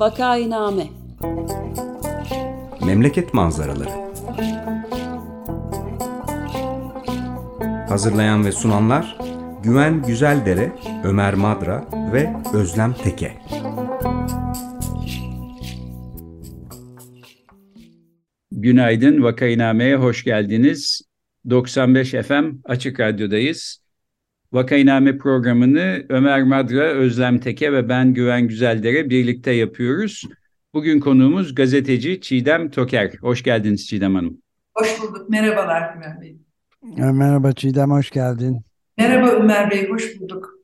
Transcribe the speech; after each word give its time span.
Vakainame 0.00 0.86
Memleket 2.86 3.34
manzaraları 3.34 3.90
Hazırlayan 7.88 8.44
ve 8.44 8.52
sunanlar 8.52 9.18
Güven 9.62 10.02
Güzeldere, 10.02 10.72
Ömer 11.04 11.34
Madra 11.34 11.88
ve 12.12 12.34
Özlem 12.54 12.92
Teke. 12.92 13.38
Günaydın, 18.50 19.22
Vakainame'ye 19.22 19.96
hoş 19.96 20.24
geldiniz. 20.24 21.02
95 21.50 22.10
FM 22.10 22.44
Açık 22.64 23.00
Radyo'dayız. 23.00 23.89
Vakainame 24.52 25.18
programını 25.18 26.06
Ömer 26.08 26.42
Madra, 26.42 26.82
Özlem 26.82 27.38
Teke 27.38 27.72
ve 27.72 27.88
ben 27.88 28.14
Güven 28.14 28.48
Güzeldere 28.48 29.10
birlikte 29.10 29.50
yapıyoruz. 29.50 30.24
Bugün 30.74 31.00
konuğumuz 31.00 31.54
gazeteci 31.54 32.20
Çiğdem 32.20 32.70
Toker. 32.70 33.12
Hoş 33.20 33.42
geldiniz 33.42 33.86
Çiğdem 33.86 34.14
Hanım. 34.14 34.38
Hoş 34.74 35.00
bulduk. 35.02 35.30
Merhabalar 35.30 35.94
Güven 35.94 36.20
Bey. 36.20 36.36
Merhaba 37.12 37.52
Çiğdem, 37.52 37.90
hoş 37.90 38.10
geldin. 38.10 38.60
Merhaba 38.98 39.30
Ömer 39.30 39.70
Bey, 39.70 39.90
hoş 39.90 40.20
bulduk. 40.20 40.54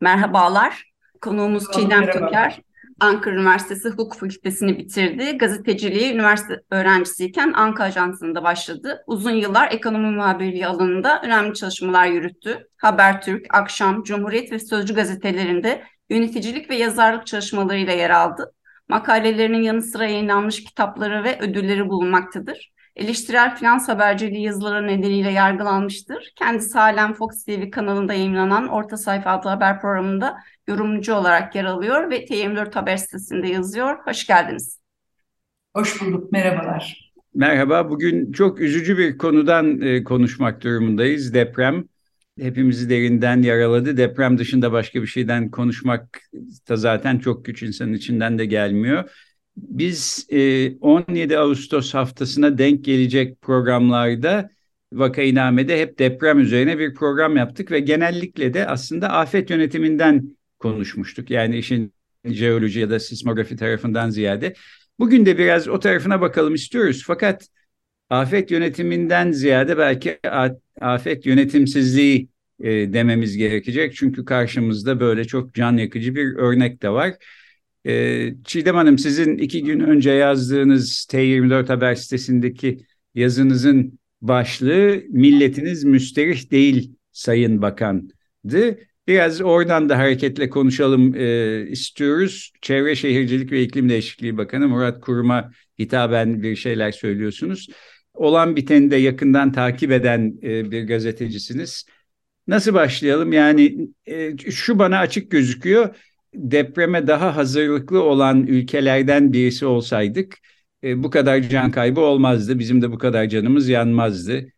Merhabalar. 0.00 0.92
Konuğumuz 1.20 1.68
Merhaba, 1.68 1.80
Çiğdem 1.84 2.00
merhaba. 2.00 2.26
Toker. 2.26 2.62
Ankara 3.02 3.34
Üniversitesi 3.34 3.88
Hukuk 3.88 4.14
Fakültesini 4.14 4.78
bitirdi. 4.78 5.38
Gazeteciliği 5.38 6.12
üniversite 6.12 6.60
öğrencisiyken 6.70 7.52
Anka 7.52 7.84
Ajansı'nda 7.84 8.42
başladı. 8.42 9.04
Uzun 9.06 9.30
yıllar 9.30 9.72
ekonomi 9.72 10.10
muhabirliği 10.10 10.66
alanında 10.66 11.22
önemli 11.22 11.54
çalışmalar 11.54 12.06
yürüttü. 12.06 12.68
Habertürk, 12.76 13.46
Akşam, 13.50 14.02
Cumhuriyet 14.02 14.52
ve 14.52 14.58
Sözcü 14.58 14.94
gazetelerinde 14.94 15.82
yöneticilik 16.10 16.70
ve 16.70 16.76
yazarlık 16.76 17.26
çalışmalarıyla 17.26 17.92
yer 17.92 18.10
aldı. 18.10 18.52
Makalelerinin 18.88 19.62
yanı 19.62 19.82
sıra 19.82 20.04
yayınlanmış 20.04 20.64
kitapları 20.64 21.24
ve 21.24 21.38
ödülleri 21.40 21.88
bulunmaktadır. 21.88 22.72
Eleştirel 22.96 23.56
finans 23.56 23.88
haberciliği 23.88 24.42
yazıları 24.42 24.86
nedeniyle 24.86 25.30
yargılanmıştır. 25.30 26.32
Kendisi 26.36 26.78
halen 26.78 27.12
Fox 27.12 27.44
TV 27.44 27.70
kanalında 27.70 28.12
yayınlanan 28.12 28.68
Orta 28.68 28.96
Sayfa 28.96 29.30
adlı 29.30 29.50
haber 29.50 29.80
programında 29.80 30.36
yorumcu 30.68 31.14
olarak 31.14 31.54
yer 31.54 31.64
alıyor 31.64 32.10
ve 32.10 32.24
T24 32.24 32.74
Haber 32.74 32.96
sitesinde 32.96 33.48
yazıyor. 33.48 33.98
Hoş 34.04 34.26
geldiniz. 34.26 34.80
Hoş 35.74 36.02
bulduk, 36.02 36.32
merhabalar. 36.32 37.12
Merhaba, 37.34 37.90
bugün 37.90 38.32
çok 38.32 38.60
üzücü 38.60 38.98
bir 38.98 39.18
konudan 39.18 39.80
e, 39.80 40.04
konuşmak 40.04 40.62
durumundayız. 40.62 41.34
Deprem 41.34 41.84
hepimizi 42.40 42.90
derinden 42.90 43.42
yaraladı. 43.42 43.96
Deprem 43.96 44.38
dışında 44.38 44.72
başka 44.72 45.02
bir 45.02 45.06
şeyden 45.06 45.50
konuşmak 45.50 46.20
da 46.68 46.76
zaten 46.76 47.18
çok 47.18 47.44
güç 47.44 47.62
insanın 47.62 47.92
içinden 47.92 48.38
de 48.38 48.46
gelmiyor. 48.46 49.10
Biz 49.56 50.26
e, 50.30 50.76
17 50.78 51.38
Ağustos 51.38 51.94
haftasına 51.94 52.58
denk 52.58 52.84
gelecek 52.84 53.42
programlarda 53.42 54.50
Vakainame'de 54.92 55.80
hep 55.80 55.98
deprem 55.98 56.38
üzerine 56.38 56.78
bir 56.78 56.94
program 56.94 57.36
yaptık 57.36 57.70
ve 57.70 57.80
genellikle 57.80 58.54
de 58.54 58.66
aslında 58.66 59.08
afet 59.08 59.50
yönetiminden 59.50 60.36
konuşmuştuk. 60.62 61.30
Yani 61.30 61.58
işin 61.58 61.94
jeoloji 62.24 62.80
ya 62.80 62.90
da 62.90 63.00
sismografi 63.00 63.56
tarafından 63.56 64.10
ziyade. 64.10 64.54
Bugün 64.98 65.26
de 65.26 65.38
biraz 65.38 65.68
o 65.68 65.80
tarafına 65.80 66.20
bakalım 66.20 66.54
istiyoruz. 66.54 67.02
Fakat 67.06 67.48
afet 68.10 68.50
yönetiminden 68.50 69.32
ziyade 69.32 69.78
belki 69.78 70.18
afet 70.80 71.26
yönetimsizliği 71.26 72.28
e, 72.60 72.92
dememiz 72.92 73.36
gerekecek. 73.36 73.94
Çünkü 73.94 74.24
karşımızda 74.24 75.00
böyle 75.00 75.24
çok 75.24 75.54
can 75.54 75.76
yakıcı 75.76 76.14
bir 76.14 76.34
örnek 76.36 76.82
de 76.82 76.90
var. 76.90 77.14
E, 77.86 78.34
Çiğdem 78.44 78.74
Hanım 78.74 78.98
sizin 78.98 79.38
iki 79.38 79.64
gün 79.64 79.80
önce 79.80 80.10
yazdığınız 80.10 81.06
T24 81.10 81.68
Haber 81.68 81.94
sitesindeki 81.94 82.86
yazınızın 83.14 83.98
başlığı 84.20 85.02
milletiniz 85.08 85.84
müsterih 85.84 86.50
değil 86.50 86.94
Sayın 87.12 87.62
Bakan'dı. 87.62 88.78
Biraz 89.06 89.40
oradan 89.40 89.88
da 89.88 89.98
hareketle 89.98 90.50
konuşalım 90.50 91.14
e, 91.14 91.66
istiyoruz. 91.68 92.52
Çevre 92.62 92.96
Şehircilik 92.96 93.52
ve 93.52 93.62
İklim 93.62 93.88
Değişikliği 93.88 94.36
Bakanı 94.36 94.68
Murat 94.68 95.00
Kurum'a 95.00 95.50
hitaben 95.78 96.42
bir 96.42 96.56
şeyler 96.56 96.92
söylüyorsunuz. 96.92 97.68
Olan 98.14 98.56
biteni 98.56 98.90
de 98.90 98.96
yakından 98.96 99.52
takip 99.52 99.92
eden 99.92 100.34
e, 100.42 100.70
bir 100.70 100.86
gazetecisiniz. 100.86 101.86
Nasıl 102.46 102.74
başlayalım? 102.74 103.32
Yani 103.32 103.88
e, 104.06 104.36
şu 104.36 104.78
bana 104.78 104.98
açık 104.98 105.30
gözüküyor. 105.30 105.96
Depreme 106.34 107.06
daha 107.06 107.36
hazırlıklı 107.36 108.02
olan 108.02 108.46
ülkelerden 108.46 109.32
birisi 109.32 109.66
olsaydık 109.66 110.38
e, 110.84 111.02
bu 111.02 111.10
kadar 111.10 111.42
can 111.42 111.70
kaybı 111.70 112.00
olmazdı. 112.00 112.58
Bizim 112.58 112.82
de 112.82 112.92
bu 112.92 112.98
kadar 112.98 113.28
canımız 113.28 113.68
yanmazdı. 113.68 114.51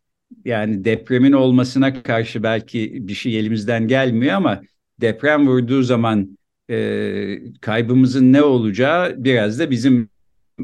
Yani 0.44 0.84
depremin 0.84 1.32
olmasına 1.32 2.02
karşı 2.02 2.42
belki 2.42 3.08
bir 3.08 3.14
şey 3.14 3.38
elimizden 3.38 3.88
gelmiyor 3.88 4.34
ama 4.34 4.62
deprem 5.00 5.48
vurduğu 5.48 5.82
zaman 5.82 6.38
e, 6.70 7.38
kaybımızın 7.60 8.32
ne 8.32 8.42
olacağı 8.42 9.24
biraz 9.24 9.58
da 9.58 9.70
bizim 9.70 10.08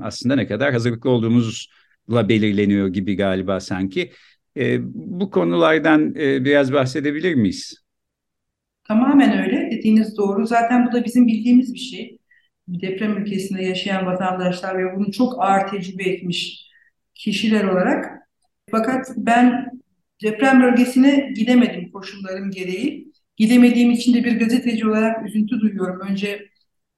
aslında 0.01 0.37
ne 0.37 0.47
kadar 0.47 0.73
hazırlıklı 0.73 1.11
olduğumuzla 1.11 2.29
belirleniyor 2.29 2.89
gibi 2.89 3.17
galiba 3.17 3.61
sanki. 3.61 4.13
E, 4.57 4.79
bu 4.95 5.31
konulardan 5.31 6.15
e, 6.15 6.45
biraz 6.45 6.73
bahsedebilir 6.73 7.35
miyiz? 7.35 7.85
Tamamen 8.89 9.39
öyle, 9.39 9.71
dediğiniz 9.71 10.17
doğru. 10.17 10.47
Zaten 10.47 10.87
bu 10.87 10.93
da 10.93 11.05
bizim 11.05 11.27
bildiğimiz 11.27 11.75
bir 11.75 11.79
şey. 11.79 12.19
Deprem 12.69 13.17
ülkesinde 13.17 13.63
yaşayan 13.63 14.07
vatandaşlar 14.07 14.79
ve 14.79 14.97
bunu 14.97 15.13
çok 15.13 15.43
ağır 15.43 15.69
tecrübe 15.69 16.03
etmiş 16.05 16.71
kişiler 17.15 17.65
olarak. 17.65 18.21
Fakat 18.71 19.07
ben 19.17 19.71
deprem 20.23 20.63
bölgesine 20.63 21.33
gidemedim 21.37 21.93
koşullarım 21.93 22.51
gereği. 22.51 23.13
Gidemediğim 23.37 23.91
için 23.91 24.15
de 24.15 24.25
bir 24.25 24.39
gazeteci 24.39 24.89
olarak 24.89 25.27
üzüntü 25.27 25.61
duyuyorum. 25.61 26.01
Önce 26.11 26.49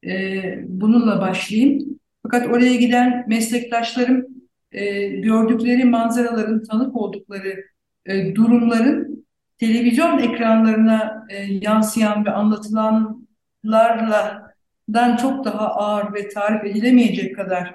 e, 0.06 0.42
bununla 0.68 1.20
başlayayım. 1.20 2.00
Fakat 2.22 2.48
oraya 2.48 2.74
giden 2.74 3.24
meslektaşlarım 3.28 4.26
e, 4.72 5.08
gördükleri 5.08 5.84
manzaraların, 5.84 6.62
tanık 6.62 6.96
oldukları 6.96 7.64
e, 8.06 8.34
durumların 8.34 9.26
televizyon 9.58 10.18
ekranlarına 10.18 11.26
e, 11.30 11.42
yansıyan 11.42 12.24
ve 12.24 12.30
anlatılanlarla 12.30 14.52
dan 14.94 15.16
çok 15.16 15.44
daha 15.44 15.68
ağır 15.68 16.14
ve 16.14 16.28
tarif 16.28 16.64
edilemeyecek 16.64 17.36
kadar 17.36 17.74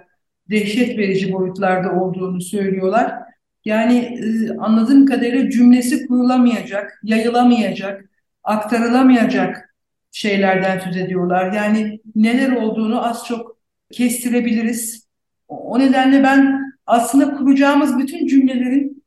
dehşet 0.50 0.98
verici 0.98 1.34
boyutlarda 1.34 1.92
olduğunu 1.92 2.42
söylüyorlar. 2.42 3.27
Yani 3.68 3.98
e, 3.98 4.58
anladığım 4.58 5.06
kadarıyla 5.06 5.50
cümlesi 5.50 6.08
kurulamayacak, 6.08 7.00
yayılamayacak, 7.04 8.10
aktarılamayacak 8.44 9.76
şeylerden 10.12 10.80
söz 10.80 10.98
ediyorlar. 10.98 11.54
Yani 11.54 12.00
neler 12.16 12.52
olduğunu 12.52 13.06
az 13.08 13.26
çok 13.28 13.58
kestirebiliriz. 13.92 15.08
O 15.48 15.80
nedenle 15.80 16.24
ben 16.24 16.62
aslında 16.86 17.36
kuracağımız 17.36 17.98
bütün 17.98 18.28
cümlelerin 18.28 19.04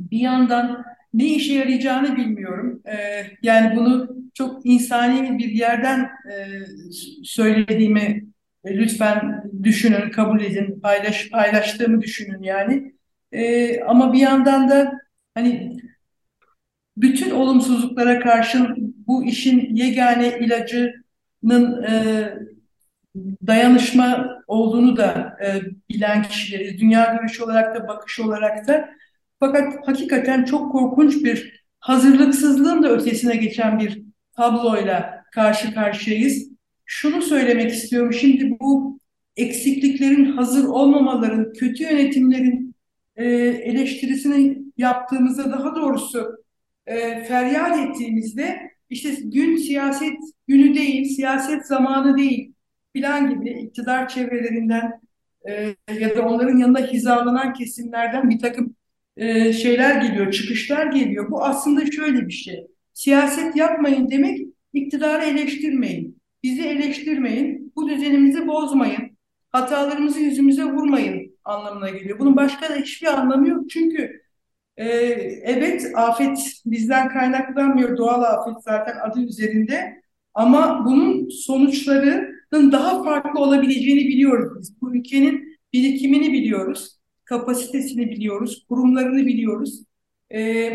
bir 0.00 0.18
yandan 0.18 0.84
ne 1.14 1.24
işe 1.26 1.54
yarayacağını 1.54 2.16
bilmiyorum. 2.16 2.82
Ee, 2.86 3.26
yani 3.42 3.76
bunu 3.76 4.16
çok 4.34 4.66
insani 4.66 5.38
bir 5.38 5.50
yerden 5.50 6.00
e, 6.00 6.34
söylediğimi 7.24 8.26
e, 8.64 8.76
lütfen 8.76 9.44
düşünün, 9.62 10.10
kabul 10.10 10.40
edin, 10.40 10.80
paylaş, 10.80 11.30
paylaştığımı 11.30 12.02
düşünün 12.02 12.42
yani. 12.42 12.97
Ee, 13.32 13.80
ama 13.80 14.12
bir 14.12 14.18
yandan 14.18 14.68
da 14.68 14.92
hani 15.34 15.78
bütün 16.96 17.30
olumsuzluklara 17.30 18.20
karşın 18.20 18.94
bu 19.06 19.24
işin 19.24 19.74
yegane 19.76 20.38
ilacının 20.38 21.82
e, 21.82 21.92
dayanışma 23.46 24.28
olduğunu 24.46 24.96
da 24.96 25.36
e, 25.44 25.48
bilen 25.88 26.22
kişileriz. 26.22 26.80
Dünya 26.80 27.14
görüşü 27.14 27.42
olarak 27.42 27.76
da 27.76 27.88
bakış 27.88 28.20
olarak 28.20 28.68
da. 28.68 28.88
Fakat 29.40 29.88
hakikaten 29.88 30.44
çok 30.44 30.72
korkunç 30.72 31.24
bir 31.24 31.64
hazırlıksızlığın 31.80 32.82
da 32.82 32.90
ötesine 32.92 33.36
geçen 33.36 33.78
bir 33.78 34.02
tabloyla 34.36 35.24
karşı 35.32 35.74
karşıyayız. 35.74 36.48
Şunu 36.84 37.22
söylemek 37.22 37.70
istiyorum. 37.70 38.12
Şimdi 38.12 38.56
bu 38.60 38.98
eksikliklerin, 39.36 40.24
hazır 40.24 40.64
olmamaların, 40.64 41.52
kötü 41.52 41.82
yönetimlerin 41.82 42.67
e, 43.18 43.24
eleştirisini 43.44 44.58
yaptığımızda 44.76 45.52
daha 45.52 45.76
doğrusu 45.76 46.44
e, 46.86 47.24
feryat 47.24 47.78
ettiğimizde 47.78 48.60
işte 48.90 49.10
gün 49.24 49.56
siyaset 49.56 50.18
günü 50.46 50.74
değil, 50.74 51.04
siyaset 51.04 51.66
zamanı 51.66 52.16
değil 52.16 52.52
filan 52.92 53.30
gibi 53.30 53.50
iktidar 53.50 54.08
çevrelerinden 54.08 55.00
e, 55.48 55.74
ya 56.00 56.16
da 56.16 56.22
onların 56.22 56.58
yanında 56.58 56.80
hizalanan 56.80 57.52
kesimlerden 57.52 58.30
bir 58.30 58.38
takım 58.38 58.74
e, 59.16 59.52
şeyler 59.52 60.02
geliyor, 60.02 60.32
çıkışlar 60.32 60.86
geliyor. 60.86 61.30
Bu 61.30 61.44
aslında 61.44 61.90
şöyle 61.90 62.26
bir 62.26 62.32
şey. 62.32 62.66
Siyaset 62.92 63.56
yapmayın 63.56 64.10
demek 64.10 64.40
iktidarı 64.72 65.24
eleştirmeyin, 65.24 66.18
bizi 66.42 66.62
eleştirmeyin. 66.62 67.72
bu 67.76 67.88
düzenimizi 67.88 68.46
bozmayın, 68.46 69.18
hatalarımızı 69.50 70.20
yüzümüze 70.20 70.64
vurmayın 70.64 71.17
anlamına 71.48 71.90
geliyor. 71.90 72.18
Bunun 72.18 72.36
başka 72.36 72.68
da 72.68 72.74
hiçbir 72.74 73.06
anlamı 73.06 73.48
yok. 73.48 73.70
Çünkü 73.70 74.22
e, 74.76 74.86
evet 75.44 75.92
afet 75.96 76.38
bizden 76.66 77.08
kaynaklanmıyor. 77.08 77.96
Doğal 77.96 78.22
afet 78.22 78.62
zaten 78.64 78.96
adı 79.10 79.20
üzerinde. 79.20 80.02
Ama 80.34 80.84
bunun 80.86 81.28
sonuçlarının 81.28 82.72
daha 82.72 83.04
farklı 83.04 83.40
olabileceğini 83.40 84.00
biliyoruz 84.00 84.58
biz. 84.60 84.82
Bu 84.82 84.96
ülkenin 84.96 85.58
birikimini 85.72 86.32
biliyoruz, 86.32 86.98
kapasitesini 87.24 88.10
biliyoruz, 88.10 88.66
kurumlarını 88.68 89.26
biliyoruz. 89.26 89.84
E, 90.34 90.70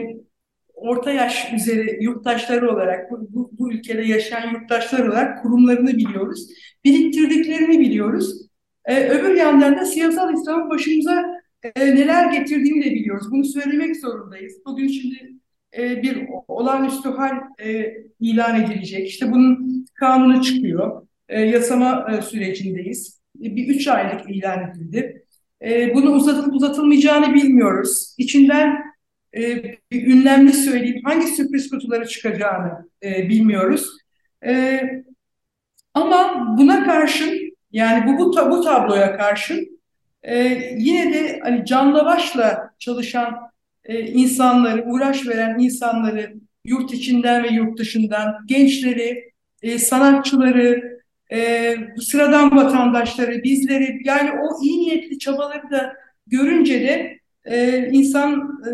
orta 0.74 1.12
yaş 1.12 1.54
üzeri 1.54 2.04
yurttaşları 2.04 2.72
olarak, 2.72 3.12
bu, 3.12 3.28
bu, 3.30 3.50
bu 3.60 3.72
ülkede 3.72 4.02
yaşayan 4.02 4.54
yurttaşlar 4.54 5.08
olarak 5.08 5.44
kurumlarını 5.44 5.98
biliyoruz. 5.98 6.48
Biriktirdiklerini 6.86 7.80
biliyoruz. 7.80 8.48
E, 8.86 9.10
öbür 9.10 9.36
yandan 9.36 9.78
da 9.78 9.86
siyasal 9.86 10.34
İslam'ın 10.34 10.70
başımıza 10.70 11.44
e, 11.64 11.96
neler 11.96 12.32
getirdiğini 12.32 12.86
de 12.86 12.92
biliyoruz. 12.92 13.28
Bunu 13.32 13.46
söylemek 13.46 13.96
zorundayız. 13.98 14.54
Bugün 14.66 14.88
şimdi 14.88 15.34
e, 15.78 16.02
bir 16.04 16.28
olağanüstü 16.48 17.10
hal 17.10 17.32
e, 17.64 17.94
ilan 18.20 18.64
edilecek. 18.64 19.08
İşte 19.08 19.32
bunun 19.32 19.86
kanunu 19.94 20.42
çıkıyor. 20.42 21.08
E, 21.30 21.42
yasama 21.42 22.08
e, 22.12 22.22
sürecindeyiz. 22.22 23.22
E, 23.44 23.56
bir 23.56 23.68
üç 23.68 23.88
aylık 23.88 24.30
ilan 24.30 24.70
edildi. 24.70 25.26
E, 25.62 25.96
bunu 25.96 26.12
uzatılıp 26.12 26.54
uzatılmayacağını 26.54 27.34
bilmiyoruz. 27.34 28.16
İçinden 28.18 28.84
e, 29.38 29.64
bir 29.92 30.08
ünlemli 30.08 30.54
söyleyip 30.54 31.06
hangi 31.08 31.28
sürpriz 31.28 31.70
kutuları 31.70 32.08
çıkacağını 32.08 32.90
e, 33.04 33.30
bilmiyoruz. 33.30 33.98
E, 34.46 34.82
ama 35.94 36.48
buna 36.58 36.86
karşın 36.86 37.43
yani 37.74 38.08
bu, 38.08 38.20
bu, 38.20 38.52
bu 38.52 38.64
tabloya 38.64 39.18
karşın 39.18 39.80
e, 40.24 40.38
yine 40.78 41.14
de 41.14 41.40
hani 41.44 41.66
canla 41.66 42.06
başla 42.06 42.70
çalışan 42.80 43.36
e, 43.86 44.02
insanları, 44.02 44.84
uğraş 44.86 45.28
veren 45.28 45.60
insanları 45.60 46.34
yurt 46.66 46.94
içinden 46.94 47.44
ve 47.44 47.48
yurt 47.48 47.80
dışından, 47.80 48.36
gençleri, 48.46 49.32
e, 49.62 49.80
sanatçıları, 49.80 51.00
e, 51.32 51.76
sıradan 52.02 52.56
vatandaşları, 52.58 53.44
bizleri 53.44 54.02
yani 54.06 54.32
o 54.32 54.64
iyi 54.64 54.80
niyetli 54.80 55.20
çabaları 55.20 55.72
da 55.72 55.94
görünce 56.28 56.82
de 56.82 57.20
e, 57.46 57.88
insan 57.92 58.62
e, 58.68 58.72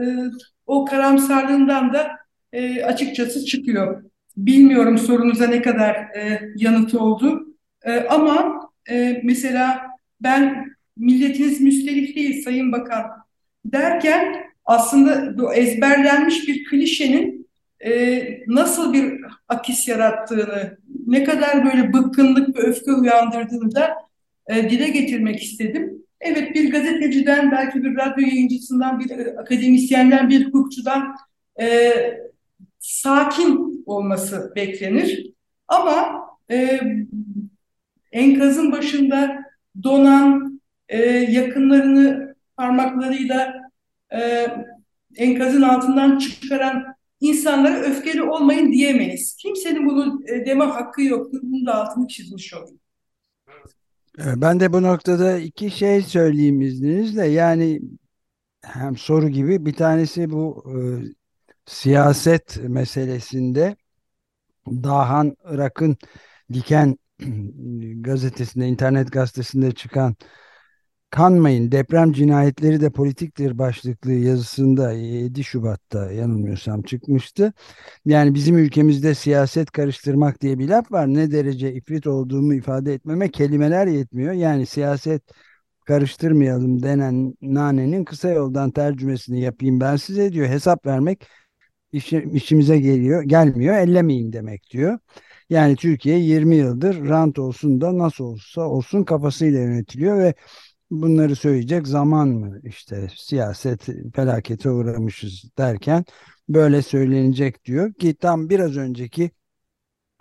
o 0.66 0.86
karamsarlığından 0.86 1.94
da 1.94 2.12
e, 2.54 2.84
açıkçası 2.84 3.46
çıkıyor. 3.46 4.04
Bilmiyorum 4.38 4.98
sorunuza 4.98 5.48
ne 5.48 5.62
kadar 5.62 5.96
e, 5.96 6.42
yanıtı 6.56 7.00
oldu 7.00 7.56
e, 7.84 8.00
ama 8.00 8.59
e, 8.90 9.22
mesela 9.24 9.82
ben 10.22 10.66
milletiniz 10.98 11.62
müsterih 11.62 12.16
değil 12.16 12.44
Sayın 12.44 12.72
Bakan 12.72 13.06
derken 13.66 14.36
aslında 14.66 15.38
bu 15.38 15.54
ezberlenmiş 15.54 16.48
bir 16.48 16.66
klişenin 16.66 17.50
e, 17.86 18.22
nasıl 18.48 18.94
bir 18.94 19.22
akis 19.48 19.88
yarattığını, 19.88 20.78
ne 21.08 21.24
kadar 21.24 21.66
böyle 21.66 21.94
bıkkınlık 21.94 22.58
ve 22.58 22.62
öfke 22.62 22.92
uyandırdığını 22.92 23.76
da 23.76 23.96
e, 24.48 24.70
dile 24.70 24.90
getirmek 24.90 25.44
istedim. 25.44 26.06
Evet 26.22 26.56
bir 26.56 26.72
gazeteciden, 26.72 27.52
belki 27.52 27.84
bir 27.84 27.96
radyo 27.96 28.28
yayıncısından, 28.28 29.00
bir 29.00 29.40
akademisyenden, 29.40 30.30
bir 30.30 30.46
hukukçudan 30.46 31.16
e, 31.62 31.94
sakin 32.80 33.84
olması 33.86 34.54
beklenir. 34.56 35.32
Ama 35.68 36.26
e, 36.52 36.82
enkazın 38.12 38.72
başında 38.72 39.44
donan, 39.84 40.62
e, 40.88 40.98
yakınlarını 41.08 42.36
parmaklarıyla 42.58 43.54
e, 44.14 44.48
enkazın 45.16 45.62
altından 45.62 46.18
çıkaran 46.18 46.84
insanlara 47.20 47.80
öfkeli 47.80 48.24
olmayın 48.24 48.72
diyemeyiz. 48.72 49.36
Kimsenin 49.36 49.86
bunu 49.86 50.22
e, 50.28 50.46
deme 50.46 50.66
hakkı 50.66 51.02
yoktur. 51.02 51.40
Bunun 51.44 51.66
da 51.66 51.76
altını 51.76 52.08
çizmiş 52.08 52.54
olayım. 52.54 52.80
Ben 54.18 54.60
de 54.60 54.74
bu 54.74 54.82
noktada 54.82 55.38
iki 55.38 55.72
şey 55.72 56.02
söyleyeyim 56.02 56.62
izninizle. 56.62 57.28
Yani 57.28 57.82
hem 58.62 58.98
soru 58.98 59.30
gibi 59.30 59.66
bir 59.66 59.74
tanesi 59.74 60.32
bu 60.32 60.64
e, 60.68 60.78
siyaset 61.66 62.60
meselesinde 62.64 63.76
Dahan 64.68 65.36
Irak'ın 65.50 65.98
Diken 66.54 66.98
gazetesinde, 68.02 68.68
internet 68.68 69.12
gazetesinde 69.12 69.72
çıkan 69.72 70.16
Kanmayın 71.10 71.72
deprem 71.72 72.12
cinayetleri 72.14 72.82
de 72.82 72.90
politiktir 72.90 73.58
başlıklı 73.58 74.12
yazısında 74.14 74.92
7 74.92 75.44
Şubat'ta 75.44 76.12
yanılmıyorsam 76.12 76.82
çıkmıştı. 76.82 77.54
Yani 78.06 78.34
bizim 78.36 78.58
ülkemizde 78.58 79.16
siyaset 79.16 79.72
karıştırmak 79.72 80.42
diye 80.42 80.60
bir 80.60 80.68
laf 80.70 80.92
var. 80.92 81.08
Ne 81.08 81.32
derece 81.32 81.74
ifrit 81.74 82.08
olduğumu 82.08 82.54
ifade 82.54 82.94
etmeme 82.94 83.30
kelimeler 83.32 83.88
yetmiyor. 83.88 84.34
Yani 84.34 84.66
siyaset 84.66 85.24
karıştırmayalım 85.86 86.84
denen 86.84 87.34
nanenin 87.42 88.04
kısa 88.04 88.30
yoldan 88.30 88.72
tercümesini 88.72 89.42
yapayım 89.42 89.80
ben 89.80 89.96
size 89.96 90.34
diyor. 90.34 90.48
Hesap 90.48 90.86
vermek 90.86 91.28
işimize 92.34 92.80
geliyor, 92.80 93.24
gelmiyor, 93.24 93.76
ellemeyin 93.76 94.34
demek 94.34 94.70
diyor. 94.72 95.00
Yani 95.50 95.76
Türkiye 95.76 96.20
20 96.20 96.56
yıldır 96.56 97.08
rant 97.10 97.40
olsun 97.40 97.82
da 97.82 97.98
nasıl 97.98 98.24
olsa 98.26 98.62
olsun 98.62 99.04
kafasıyla 99.04 99.60
yönetiliyor 99.60 100.20
ve 100.20 100.34
bunları 100.92 101.36
söyleyecek 101.36 101.88
zaman 101.88 102.28
mı? 102.30 102.60
İşte 102.64 103.08
siyaset 103.18 103.88
felakete 104.16 104.70
uğramışız 104.72 105.44
derken 105.58 106.06
böyle 106.50 106.82
söylenecek 106.82 107.66
diyor 107.66 107.94
ki 107.94 108.16
tam 108.16 108.50
biraz 108.50 108.78
önceki 108.78 109.32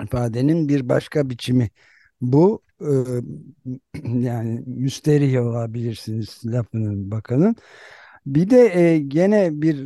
ifadenin 0.04 0.68
bir 0.68 0.88
başka 0.88 1.30
biçimi. 1.30 1.70
Bu 2.20 2.62
e, 2.80 2.86
yani 4.04 4.62
müsterih 4.66 5.40
olabilirsiniz 5.42 6.40
lafının 6.44 7.10
bakanın. 7.10 7.56
Bir 8.26 8.50
de 8.50 8.58
e, 8.80 8.98
gene 8.98 9.62
bir 9.62 9.76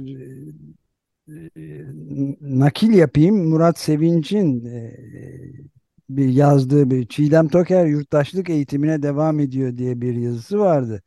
nakil 2.40 2.94
yapayım 2.94 3.48
Murat 3.48 3.78
Sevinç'in 3.78 4.64
e, 4.64 4.92
bir 6.10 6.28
yazdığı 6.28 6.90
bir 6.90 7.06
Çiğdem 7.08 7.48
Toker 7.48 7.86
yurttaşlık 7.86 8.50
eğitimine 8.50 9.02
devam 9.02 9.40
ediyor 9.40 9.76
diye 9.76 10.00
bir 10.00 10.14
yazısı 10.14 10.58
vardı. 10.58 11.02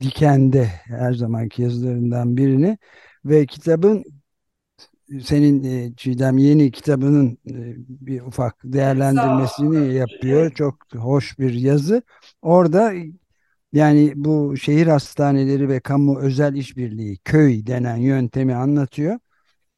Diken'de 0.00 0.64
her 0.84 1.12
zamanki 1.12 1.62
yazılarından 1.62 2.36
birini 2.36 2.78
ve 3.24 3.46
kitabın 3.46 4.04
senin 5.20 5.64
e, 5.64 5.94
Çiğdem 5.96 6.38
yeni 6.38 6.70
kitabının 6.70 7.38
e, 7.50 7.74
bir 7.88 8.20
ufak 8.20 8.56
değerlendirmesini 8.64 9.94
yapıyor. 9.94 10.50
Çok 10.50 10.94
hoş 10.94 11.38
bir 11.38 11.54
yazı. 11.54 12.02
Orada 12.42 12.92
yani 13.72 14.12
bu 14.16 14.56
şehir 14.56 14.86
hastaneleri 14.86 15.68
ve 15.68 15.80
kamu 15.80 16.18
özel 16.18 16.54
işbirliği 16.54 17.18
köy 17.24 17.66
denen 17.66 17.96
yöntemi 17.96 18.54
anlatıyor. 18.54 19.18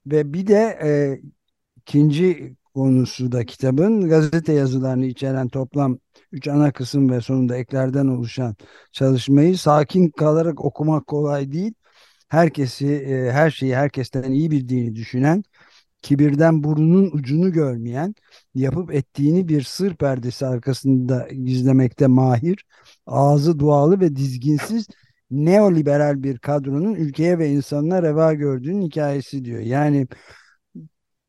Ve 0.06 0.32
bir 0.32 0.46
de 0.46 0.78
e, 0.84 1.20
ikinci 1.76 2.56
konusu 2.74 3.32
da 3.32 3.44
kitabın 3.44 4.08
gazete 4.08 4.52
yazılarını 4.52 5.06
içeren 5.06 5.48
toplam 5.48 5.98
üç 6.32 6.48
ana 6.48 6.72
kısım 6.72 7.10
ve 7.10 7.20
sonunda 7.20 7.56
eklerden 7.56 8.06
oluşan 8.06 8.56
çalışmayı 8.92 9.58
sakin 9.58 10.10
kalarak 10.10 10.64
okumak 10.64 11.06
kolay 11.06 11.52
değil. 11.52 11.74
Herkesi, 12.28 12.86
e, 12.88 13.32
her 13.32 13.50
şeyi 13.50 13.76
herkesten 13.76 14.32
iyi 14.32 14.50
bildiğini 14.50 14.96
düşünen, 14.96 15.44
kibirden 16.04 16.64
burnunun 16.64 17.10
ucunu 17.12 17.52
görmeyen, 17.52 18.14
yapıp 18.54 18.94
ettiğini 18.94 19.48
bir 19.48 19.62
sır 19.62 19.96
perdesi 19.96 20.46
arkasında 20.46 21.28
gizlemekte 21.44 22.06
mahir, 22.06 22.66
ağzı 23.06 23.58
dualı 23.58 24.00
ve 24.00 24.16
dizginsiz 24.16 24.86
neoliberal 25.30 26.22
bir 26.22 26.38
kadronun 26.38 26.94
ülkeye 26.94 27.38
ve 27.38 27.50
insanına 27.50 28.02
reva 28.02 28.34
gördüğünün 28.34 28.82
hikayesi 28.82 29.44
diyor. 29.44 29.60
Yani 29.60 30.08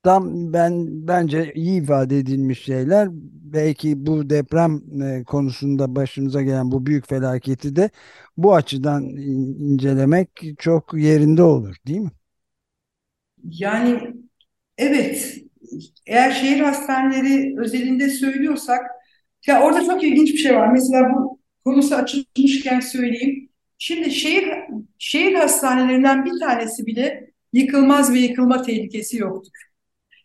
tam 0.04 0.54
ben 0.54 0.88
bence 1.08 1.54
iyi 1.54 1.82
ifade 1.82 2.18
edilmiş 2.20 2.64
şeyler. 2.64 3.10
Belki 3.54 4.06
bu 4.06 4.30
deprem 4.30 5.02
e, 5.02 5.24
konusunda 5.24 5.96
başımıza 5.96 6.42
gelen 6.42 6.72
bu 6.72 6.86
büyük 6.86 7.08
felaketi 7.08 7.76
de 7.76 7.90
bu 8.38 8.56
açıdan 8.56 9.04
incelemek 9.04 10.30
çok 10.60 10.94
yerinde 10.94 11.44
olur, 11.44 11.76
değil 11.88 12.00
mi? 12.00 12.12
Yani 13.44 14.15
evet, 14.78 15.38
eğer 16.08 16.32
şehir 16.32 16.60
hastaneleri 16.60 17.60
özelinde 17.60 18.10
söylüyorsak, 18.10 18.82
ya 19.48 19.62
orada 19.62 19.86
çok 19.86 20.04
ilginç 20.04 20.34
bir 20.34 20.38
şey 20.38 20.56
var. 20.56 20.72
Mesela 20.72 21.14
bu 21.14 21.40
konusu 21.66 21.96
açılmışken 21.96 22.80
söyleyeyim. 22.80 23.50
Şimdi 23.78 24.12
şehir 24.12 24.50
şehir 25.00 25.34
hastanelerinden 25.34 26.26
bir 26.26 26.40
tanesi 26.40 26.86
bile 26.86 27.32
yıkılmaz 27.54 28.14
ve 28.14 28.20
yıkılma 28.20 28.62
tehlikesi 28.62 29.18
yoktur. 29.18 29.52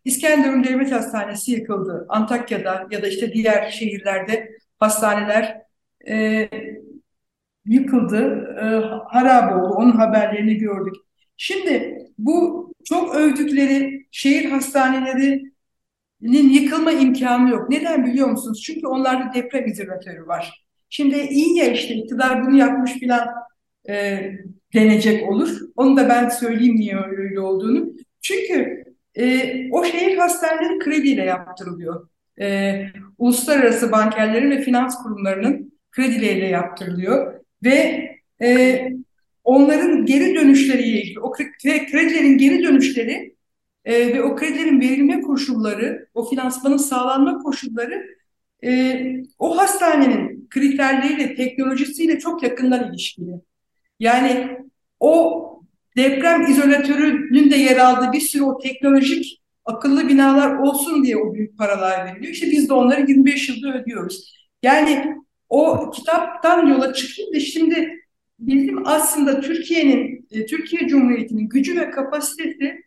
İskenderun 0.04 0.64
Devlet 0.64 0.92
Hastanesi 0.92 1.52
yıkıldı. 1.52 2.06
Antakya'da 2.08 2.86
ya 2.90 3.02
da 3.02 3.08
işte 3.08 3.32
diğer 3.32 3.70
şehirlerde 3.70 4.50
hastaneler 4.78 5.62
e, 6.08 6.48
yıkıldı, 7.64 8.46
e, 8.60 8.64
harap 9.08 9.52
oldu. 9.52 9.74
Onun 9.74 9.92
haberlerini 9.92 10.54
gördük. 10.54 10.94
Şimdi 11.36 11.98
bu 12.18 12.69
çok 12.84 13.14
övdükleri 13.14 14.06
şehir 14.10 14.50
hastanelerinin 14.50 16.48
yıkılma 16.48 16.92
imkanı 16.92 17.50
yok. 17.50 17.70
Neden 17.70 18.06
biliyor 18.06 18.28
musunuz? 18.28 18.62
Çünkü 18.66 18.86
onlarda 18.86 19.34
deprem 19.34 19.66
izolatörü 19.66 20.26
var. 20.26 20.64
Şimdi 20.90 21.16
iyi 21.16 21.58
ya 21.58 21.72
işte 21.72 21.94
iktidar 21.94 22.46
bunu 22.46 22.56
yapmış 22.58 22.92
filan 22.92 23.28
e, 23.88 24.20
denecek 24.74 25.28
olur. 25.28 25.60
Onu 25.76 25.96
da 25.96 26.08
ben 26.08 26.28
söyleyeyim 26.28 26.76
niye 26.76 26.96
öyle 26.96 27.40
olduğunu. 27.40 27.92
Çünkü 28.20 28.84
e, 29.14 29.70
o 29.70 29.84
şehir 29.84 30.16
hastaneleri 30.16 30.78
krediyle 30.78 31.24
yaptırılıyor. 31.24 32.08
E, 32.40 32.82
uluslararası 33.18 33.92
bankerlerin 33.92 34.50
ve 34.50 34.60
finans 34.60 35.02
kurumlarının 35.02 35.72
kredileriyle 35.90 36.46
yaptırılıyor. 36.46 37.40
Ve 37.64 38.08
e, 38.42 38.80
onların 39.50 40.06
geri 40.06 40.34
dönüşleriyle 40.34 41.02
ilgili, 41.02 41.20
o 41.20 41.32
kredilerin 41.32 42.38
geri 42.38 42.62
dönüşleri 42.62 43.36
e, 43.84 44.14
ve 44.14 44.22
o 44.22 44.36
kredilerin 44.36 44.80
verilme 44.80 45.20
koşulları, 45.20 46.08
o 46.14 46.24
finansmanın 46.24 46.76
sağlanma 46.76 47.38
koşulları 47.38 48.06
e, 48.64 49.02
o 49.38 49.58
hastanenin 49.58 50.48
kriterleriyle, 50.50 51.34
teknolojisiyle 51.34 52.18
çok 52.18 52.42
yakından 52.42 52.90
ilişkili. 52.90 53.32
Yani 54.00 54.58
o 55.00 55.44
deprem 55.96 56.42
izolatörünün 56.42 57.50
de 57.50 57.56
yer 57.56 57.76
aldığı 57.76 58.12
bir 58.12 58.20
sürü 58.20 58.42
o 58.42 58.58
teknolojik 58.58 59.42
akıllı 59.64 60.08
binalar 60.08 60.54
olsun 60.54 61.04
diye 61.04 61.16
o 61.16 61.34
büyük 61.34 61.58
paralar 61.58 62.06
veriliyor. 62.06 62.32
İşte 62.32 62.46
biz 62.46 62.68
de 62.68 62.72
onları 62.72 63.00
25 63.00 63.48
yılda 63.48 63.78
ödüyoruz. 63.78 64.34
Yani 64.62 65.16
o 65.48 65.90
kitaptan 65.90 66.66
yola 66.66 66.92
çıkayım 66.94 67.34
da 67.34 67.40
şimdi 67.40 67.99
bizim 68.40 68.86
aslında 68.86 69.40
Türkiye'nin, 69.40 70.26
e, 70.30 70.46
Türkiye 70.46 70.88
Cumhuriyeti'nin 70.88 71.48
gücü 71.48 71.80
ve 71.80 71.90
kapasitesi 71.90 72.82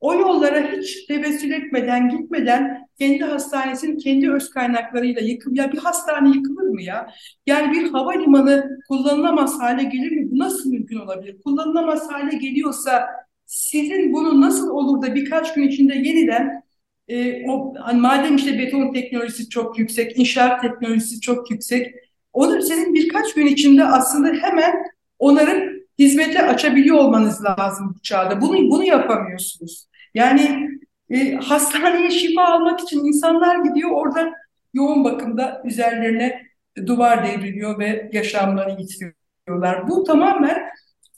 o 0.00 0.14
yollara 0.14 0.72
hiç 0.72 1.06
tevessül 1.06 1.50
etmeden, 1.50 2.08
gitmeden 2.08 2.88
kendi 2.98 3.24
hastanesinin 3.24 3.98
kendi 3.98 4.30
öz 4.32 4.50
kaynaklarıyla 4.50 5.22
yıkım. 5.22 5.54
Ya 5.54 5.72
bir 5.72 5.78
hastane 5.78 6.36
yıkılır 6.36 6.68
mı 6.68 6.82
ya? 6.82 7.10
Yani 7.46 7.72
bir 7.72 7.90
havalimanı 7.90 8.78
kullanılamaz 8.88 9.60
hale 9.60 9.84
gelir 9.84 10.12
mi? 10.12 10.30
Bu 10.30 10.38
nasıl 10.38 10.70
mümkün 10.70 10.98
olabilir? 10.98 11.36
Kullanılamaz 11.44 12.12
hale 12.12 12.36
geliyorsa 12.36 13.06
sizin 13.46 14.12
bunu 14.12 14.40
nasıl 14.40 14.70
olur 14.70 15.02
da 15.02 15.14
birkaç 15.14 15.54
gün 15.54 15.62
içinde 15.62 15.94
yeniden 15.94 16.62
e, 17.08 17.46
o 17.50 17.74
hani 17.80 18.00
madem 18.00 18.36
işte 18.36 18.58
beton 18.58 18.92
teknolojisi 18.92 19.48
çok 19.48 19.78
yüksek, 19.78 20.18
inşaat 20.18 20.62
teknolojisi 20.62 21.20
çok 21.20 21.50
yüksek, 21.50 21.94
onu 22.32 22.62
senin 22.62 22.94
birkaç 22.94 23.34
gün 23.34 23.46
içinde 23.46 23.84
aslında 23.84 24.28
hemen 24.28 24.91
onarıp 25.22 25.86
hizmete 25.98 26.42
açabiliyor 26.42 26.96
olmanız 26.98 27.44
lazım 27.44 27.94
bu 27.96 28.02
çağda. 28.02 28.40
Bunu 28.40 28.70
bunu 28.70 28.84
yapamıyorsunuz. 28.84 29.86
Yani 30.14 30.68
e, 31.10 31.34
hastaneye 31.34 32.10
şifa 32.10 32.44
almak 32.44 32.80
için 32.80 33.04
insanlar 33.04 33.64
gidiyor 33.64 33.90
orada 33.90 34.32
yoğun 34.74 35.04
bakımda 35.04 35.62
üzerlerine 35.64 36.42
duvar 36.86 37.26
devriliyor 37.26 37.78
ve 37.78 38.10
yaşamlarını 38.12 38.80
yitiriyorlar. 38.80 39.88
Bu 39.88 40.04
tamamen 40.04 40.62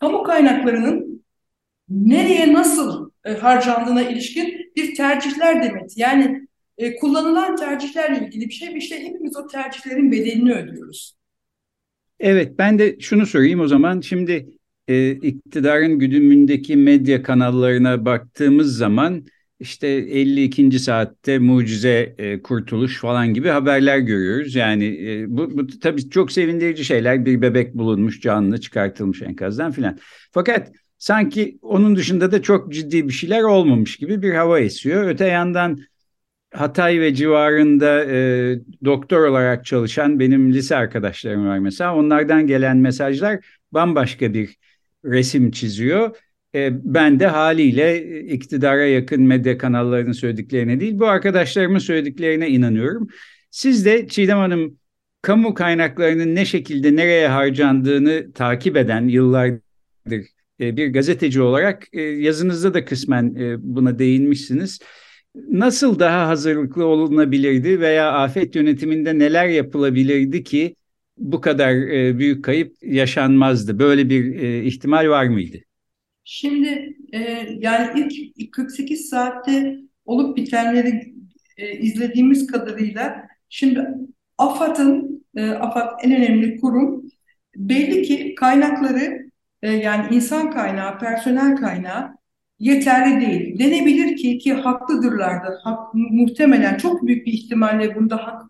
kamu 0.01 0.23
kaynaklarının 0.23 1.25
nereye 1.89 2.53
nasıl 2.53 3.11
e, 3.25 3.33
harcandığına 3.33 4.03
ilişkin 4.03 4.73
bir 4.77 4.95
tercihler 4.95 5.63
demek. 5.63 5.99
Yani 5.99 6.49
e, 6.79 6.97
kullanılan 6.97 7.57
tercihlerle 7.57 8.27
ilgili 8.27 8.47
bir 8.49 8.55
şey. 8.55 8.79
İşte 8.79 9.05
hepimiz 9.05 9.37
o 9.37 9.47
tercihlerin 9.47 10.13
bedelini 10.13 10.53
ödüyoruz. 10.53 11.17
Evet 12.25 12.59
ben 12.59 12.79
de 12.79 12.97
şunu 13.01 13.27
sorayım 13.27 13.61
o 13.61 13.69
zaman. 13.69 14.01
Şimdi 14.01 14.47
e, 14.89 15.11
iktidarın 15.11 15.99
güdümündeki 15.99 16.77
medya 16.77 17.23
kanallarına 17.23 18.05
baktığımız 18.05 18.77
zaman 18.77 19.27
işte 19.61 19.89
52. 19.89 20.79
saatte 20.79 21.39
mucize 21.39 22.15
e, 22.19 22.43
kurtuluş 22.43 23.01
falan 23.01 23.35
gibi 23.35 23.49
haberler 23.49 23.99
görüyoruz. 23.99 24.55
Yani 24.55 24.85
e, 24.85 25.25
bu, 25.29 25.59
bu 25.59 25.67
tabii 25.67 26.11
çok 26.11 26.33
sevindirici 26.33 26.85
şeyler. 26.85 27.27
Bir 27.27 27.43
bebek 27.43 27.75
bulunmuş, 27.75 28.21
canlı 28.21 28.61
çıkartılmış 28.61 29.23
enkazdan 29.23 29.73
filan. 29.73 29.99
Fakat 30.33 30.73
sanki 30.99 31.59
onun 31.63 31.97
dışında 31.97 32.33
da 32.33 32.43
çok 32.43 32.73
ciddi 32.73 33.09
bir 33.09 33.13
şeyler 33.13 33.43
olmamış 33.43 33.97
gibi 33.97 34.23
bir 34.23 34.35
hava 34.35 34.61
esiyor. 34.61 35.09
Öte 35.09 35.27
yandan 35.27 35.79
Hatay 36.55 37.01
ve 37.01 37.15
civarında 37.15 38.05
e, 38.05 38.59
doktor 38.85 39.25
olarak 39.25 39.65
çalışan 39.65 40.21
benim 40.21 40.53
lise 40.53 40.77
arkadaşlarım 40.77 41.47
var 41.47 41.59
mesela. 41.59 41.97
Onlardan 41.97 42.47
gelen 42.47 42.77
mesajlar 42.77 43.47
bambaşka 43.73 44.35
bir 44.35 44.57
resim 45.05 45.51
çiziyor. 45.51 46.17
E, 46.55 46.71
ben 46.95 47.21
de 47.21 47.27
haliyle 47.27 48.21
iktidara 48.25 48.85
yakın 48.85 49.23
medya 49.23 49.59
kanallarının 49.59 50.13
söylediklerine 50.13 50.81
değil, 50.81 50.99
bu 50.99 51.07
arkadaşlarımın 51.07 51.79
söylediklerine 51.79 52.49
inanıyorum. 52.49 53.09
Siz 53.51 53.85
de 53.85 54.09
Çiğdem 54.09 54.39
Hanım 54.39 54.79
kamu 55.23 55.55
kaynaklarının 55.55 56.35
ne 56.35 56.45
şekilde 56.45 56.97
nereye 56.97 57.29
harcandığını 57.29 58.33
takip 58.33 58.77
eden 58.77 59.09
yıllardır 59.09 59.63
e, 60.61 60.77
bir 60.77 60.93
gazeteci 60.93 61.41
olarak 61.41 61.85
e, 61.93 62.01
yazınızda 62.01 62.75
da 62.75 62.85
kısmen 62.85 63.35
e, 63.35 63.57
buna 63.59 63.99
değinmişsiniz. 63.99 64.81
Nasıl 65.35 65.99
daha 65.99 66.29
hazırlıklı 66.29 66.85
olunabilirdi 66.87 67.81
veya 67.81 68.13
afet 68.13 68.55
yönetiminde 68.57 69.19
neler 69.19 69.47
yapılabilirdi 69.47 70.45
ki 70.45 70.77
bu 71.19 71.41
kadar 71.41 71.77
büyük 72.19 72.45
kayıp 72.45 72.77
yaşanmazdı? 72.83 73.79
Böyle 73.79 74.11
bir 74.11 74.35
ihtimal 74.63 75.09
var 75.09 75.27
mıydı? 75.27 75.59
Şimdi 76.25 76.97
yani 77.59 78.09
ilk 78.37 78.53
48 78.53 79.09
saatte 79.09 79.77
olup 80.05 80.37
bitenleri 80.37 81.15
izlediğimiz 81.79 82.47
kadarıyla 82.47 83.29
şimdi 83.49 83.89
AFAD'ın 84.39 85.25
AFAD 85.37 85.91
en 86.03 86.17
önemli 86.17 86.61
kurum 86.61 87.05
belli 87.57 88.03
ki 88.03 88.35
kaynakları 88.35 89.31
yani 89.63 90.15
insan 90.15 90.51
kaynağı, 90.51 90.99
personel 90.99 91.57
kaynağı 91.57 92.15
yeterli 92.59 93.27
değil. 93.27 93.59
Denebilir 93.59 94.17
ki 94.17 94.39
ki 94.39 94.53
haklıdırlar 94.53 95.45
da 95.45 95.61
hak, 95.63 95.95
muhtemelen 95.95 96.77
çok 96.77 97.07
büyük 97.07 97.27
bir 97.27 97.33
ihtimalle 97.33 97.95
bunda 97.95 98.17
hak 98.27 98.43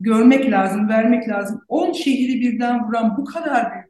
görmek 0.00 0.50
lazım, 0.50 0.88
vermek 0.88 1.28
lazım. 1.28 1.60
10 1.68 1.92
şehri 1.92 2.40
birden 2.40 2.88
vuran 2.88 3.16
bu 3.18 3.24
kadar 3.24 3.72
büyük, 3.72 3.86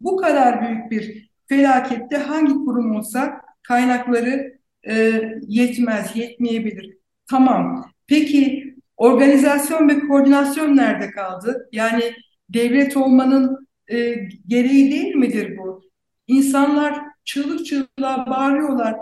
bu 0.00 0.16
kadar 0.16 0.62
büyük 0.62 0.90
bir 0.90 1.30
felakette 1.46 2.16
hangi 2.16 2.52
kurum 2.52 2.96
olsa 2.96 3.40
kaynakları 3.62 4.58
e, 4.88 5.22
yetmez, 5.48 6.16
yetmeyebilir. 6.16 6.96
Tamam. 7.30 7.90
Peki 8.06 8.74
organizasyon 8.96 9.88
ve 9.88 10.00
koordinasyon 10.00 10.76
nerede 10.76 11.10
kaldı? 11.10 11.68
Yani 11.72 12.12
devlet 12.48 12.96
olmanın 12.96 13.68
e, 13.88 14.14
gereği 14.46 14.92
değil 14.92 15.14
midir 15.14 15.58
bu? 15.58 15.82
İnsanlar 16.26 17.15
çığlık 17.26 17.66
çığlığa 17.66 18.26
bağırıyorlar. 18.26 18.96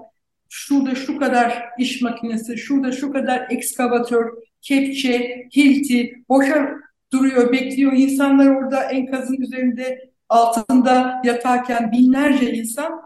Şurada 0.49 0.95
şu 0.95 1.19
kadar 1.19 1.65
iş 1.79 2.03
makinesi, 2.03 2.59
şurada 2.59 2.93
şu 2.93 3.13
kadar 3.13 3.47
ekskavatör, 3.51 4.31
kepçe, 4.63 5.49
hilti 5.57 6.25
boşa 6.29 6.71
duruyor, 7.13 7.53
bekliyor. 7.53 7.93
İnsanlar 7.93 8.47
orada 8.47 8.83
enkazın 8.83 9.37
üzerinde 9.37 10.11
altında 10.29 11.23
yatarken 11.25 11.93
binlerce 11.93 12.53
insan 12.53 13.01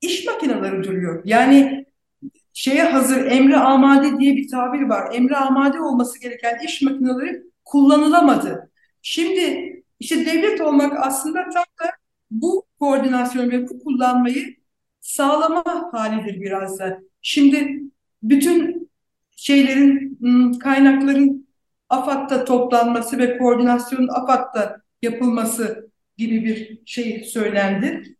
iş 0.00 0.26
makineleri 0.26 0.84
duruyor. 0.84 1.22
Yani 1.24 1.86
şeye 2.52 2.82
hazır 2.82 3.26
emre 3.26 3.56
amade 3.56 4.18
diye 4.18 4.36
bir 4.36 4.50
tabir 4.50 4.82
var. 4.82 5.14
Emre 5.14 5.36
amade 5.36 5.80
olması 5.80 6.20
gereken 6.20 6.58
iş 6.64 6.82
makineleri 6.82 7.42
kullanılamadı. 7.64 8.70
Şimdi 9.02 9.74
işte 10.00 10.26
devlet 10.26 10.60
olmak 10.60 11.06
aslında 11.06 11.42
tam 11.42 11.64
da 11.80 11.90
bu 12.30 12.66
koordinasyon 12.80 13.50
ve 13.50 13.68
bu 13.68 13.84
kullanmayı 13.84 14.56
sağlama 15.00 15.64
halidir 15.92 16.40
biraz 16.40 16.78
da. 16.78 17.00
Şimdi 17.22 17.82
bütün 18.22 18.90
şeylerin, 19.36 20.18
kaynakların 20.58 21.48
AFAD'da 21.88 22.44
toplanması 22.44 23.18
ve 23.18 23.38
koordinasyonun 23.38 24.08
AFAD'da 24.08 24.82
yapılması 25.02 25.90
gibi 26.16 26.44
bir 26.44 26.78
şey 26.86 27.24
söylendi. 27.24 28.16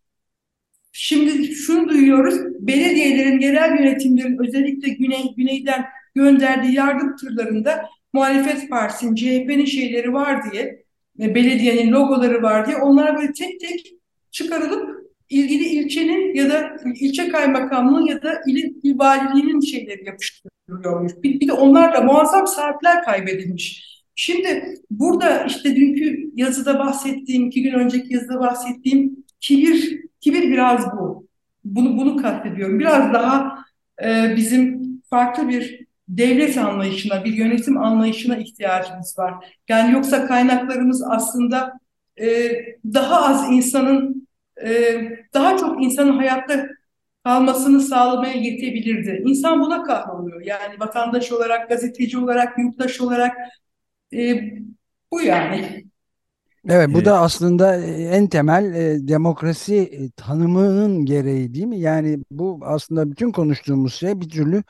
Şimdi 0.93 1.55
şunu 1.55 1.89
duyuyoruz, 1.89 2.35
belediyelerin, 2.61 3.41
yerel 3.41 3.79
yönetimlerin 3.79 4.39
özellikle 4.39 4.89
güney, 4.89 5.35
güneyden 5.37 5.85
gönderdiği 6.15 6.75
yardım 6.75 7.17
tırlarında 7.17 7.89
muhalefet 8.13 8.71
partisinin, 8.71 9.15
CHP'nin 9.15 9.65
şeyleri 9.65 10.13
var 10.13 10.53
diye, 10.53 10.85
belediyenin 11.19 11.93
logoları 11.93 12.43
var 12.43 12.67
diye 12.67 12.77
onlar 12.77 13.17
böyle 13.17 13.33
tek 13.33 13.61
tek 13.61 13.98
çıkarılıp 14.31 15.09
ilgili 15.31 15.65
ilçenin 15.65 16.35
ya 16.35 16.51
da 16.51 16.77
ilçe 17.01 17.29
kaymakamlığı 17.29 18.09
ya 18.09 18.23
da 18.23 18.41
ilin 18.47 18.81
il 18.83 18.99
valiliğinin 18.99 19.61
şeyleri 19.61 20.07
yapıştırılıyormuş. 20.07 21.13
Bir, 21.23 21.41
bir 21.41 21.49
de 21.49 21.53
onlarla 21.53 22.01
muazzam 22.01 22.47
saatler 22.47 23.05
kaybedilmiş. 23.05 23.89
Şimdi 24.15 24.75
burada 24.91 25.45
işte 25.45 25.77
dünkü 25.77 26.31
yazıda 26.35 26.79
bahsettiğim, 26.79 27.47
iki 27.47 27.63
gün 27.63 27.73
önceki 27.73 28.15
yazıda 28.15 28.41
bahsettiğim 28.41 29.25
kibir, 29.41 30.01
kibir 30.21 30.43
biraz 30.43 30.93
bu. 30.93 31.29
Bunu 31.65 31.99
bunu 31.99 32.17
kastediyorum. 32.17 32.79
Biraz 32.79 33.15
daha 33.15 33.59
e, 34.05 34.37
bizim 34.37 34.89
farklı 35.11 35.49
bir 35.49 35.89
devlet 36.09 36.59
anlayışına, 36.59 37.25
bir 37.25 37.33
yönetim 37.33 37.79
anlayışına 37.79 38.37
ihtiyacımız 38.37 39.19
var. 39.19 39.35
Yani 39.69 39.93
yoksa 39.93 40.27
kaynaklarımız 40.27 41.03
aslında 41.11 41.73
e, 42.21 42.51
daha 42.85 43.29
az 43.29 43.53
insanın, 43.53 44.29
e, 44.65 44.71
daha 45.35 45.57
çok 45.57 45.83
insanın 45.83 46.17
hayatta 46.17 46.67
kalmasını 47.25 47.81
sağlamaya 47.81 48.35
yetebilirdi. 48.35 49.23
İnsan 49.27 49.61
buna 49.61 49.83
kahroluyor. 49.83 50.41
Yani 50.41 50.81
vatandaş 50.81 51.33
olarak, 51.33 51.69
gazeteci 51.69 52.19
olarak, 52.19 52.59
yurttaş 52.59 53.01
olarak 53.01 53.37
e, 54.13 54.41
bu 55.13 55.23
yani. 55.23 55.85
Evet 56.69 56.89
bu 56.95 57.05
da 57.05 57.21
aslında 57.21 57.77
en 57.87 58.27
temel 58.27 58.75
e, 58.75 59.09
demokrasi 59.09 60.11
tanımının 60.17 61.05
gereği 61.05 61.55
değil 61.55 61.67
mi? 61.67 61.81
Yani 61.81 62.19
bu 62.31 62.61
aslında 62.63 63.11
bütün 63.11 63.33
konuştuğumuz 63.33 63.95
şey 63.95 64.21
bir 64.21 64.29
türlü 64.29 64.63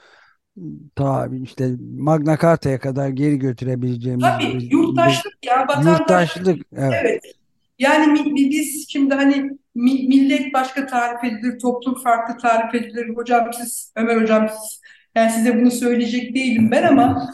ta 0.95 1.29
işte 1.43 1.71
Magna 1.99 2.39
Carta'ya 2.43 2.79
kadar 2.79 3.09
geri 3.09 3.39
götürebileceğimiz 3.39 4.25
Tabii 4.25 4.45
bir, 4.45 4.71
yurttaşlık 4.71 5.47
ya 5.47 5.61
vatandaşlık. 5.61 6.01
Yurttaşlık 6.01 6.67
evet. 6.73 6.93
evet. 7.03 7.38
Yani 7.79 8.35
biz 8.37 8.87
şimdi 8.89 9.15
hani 9.15 9.51
millet 9.75 10.55
başka 10.55 10.87
tarif 10.87 11.25
edilir, 11.25 11.59
toplum 11.59 11.95
farklı 11.95 12.37
tarif 12.37 12.75
edilir. 12.75 13.17
Hocam 13.17 13.53
siz, 13.53 13.93
Ömer 13.97 14.23
hocam 14.23 14.49
siz, 14.49 14.81
yani 15.15 15.31
size 15.31 15.61
bunu 15.61 15.71
söyleyecek 15.71 16.35
değilim 16.35 16.71
ben 16.71 16.83
ama 16.83 17.33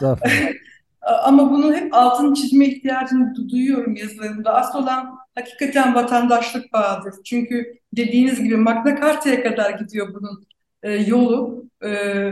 ama 1.24 1.50
bunu 1.50 1.74
hep 1.74 1.94
altını 1.94 2.34
çizme 2.34 2.66
ihtiyacını 2.66 3.34
duyuyorum 3.50 3.96
yazılarımda. 3.96 4.54
Asıl 4.54 4.78
olan 4.78 5.18
hakikaten 5.34 5.94
vatandaşlık 5.94 6.72
bağıdır. 6.72 7.14
Çünkü 7.24 7.78
dediğiniz 7.92 8.42
gibi 8.42 8.56
Magna 8.56 9.00
Carta'ya 9.00 9.42
kadar 9.42 9.70
gidiyor 9.70 10.14
bunun 10.14 10.46
e, 10.82 10.92
yolu. 10.92 11.64
E, 11.84 12.30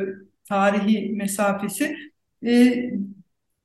tarihi 0.48 1.12
mesafesi. 1.16 1.96
E, 2.46 2.52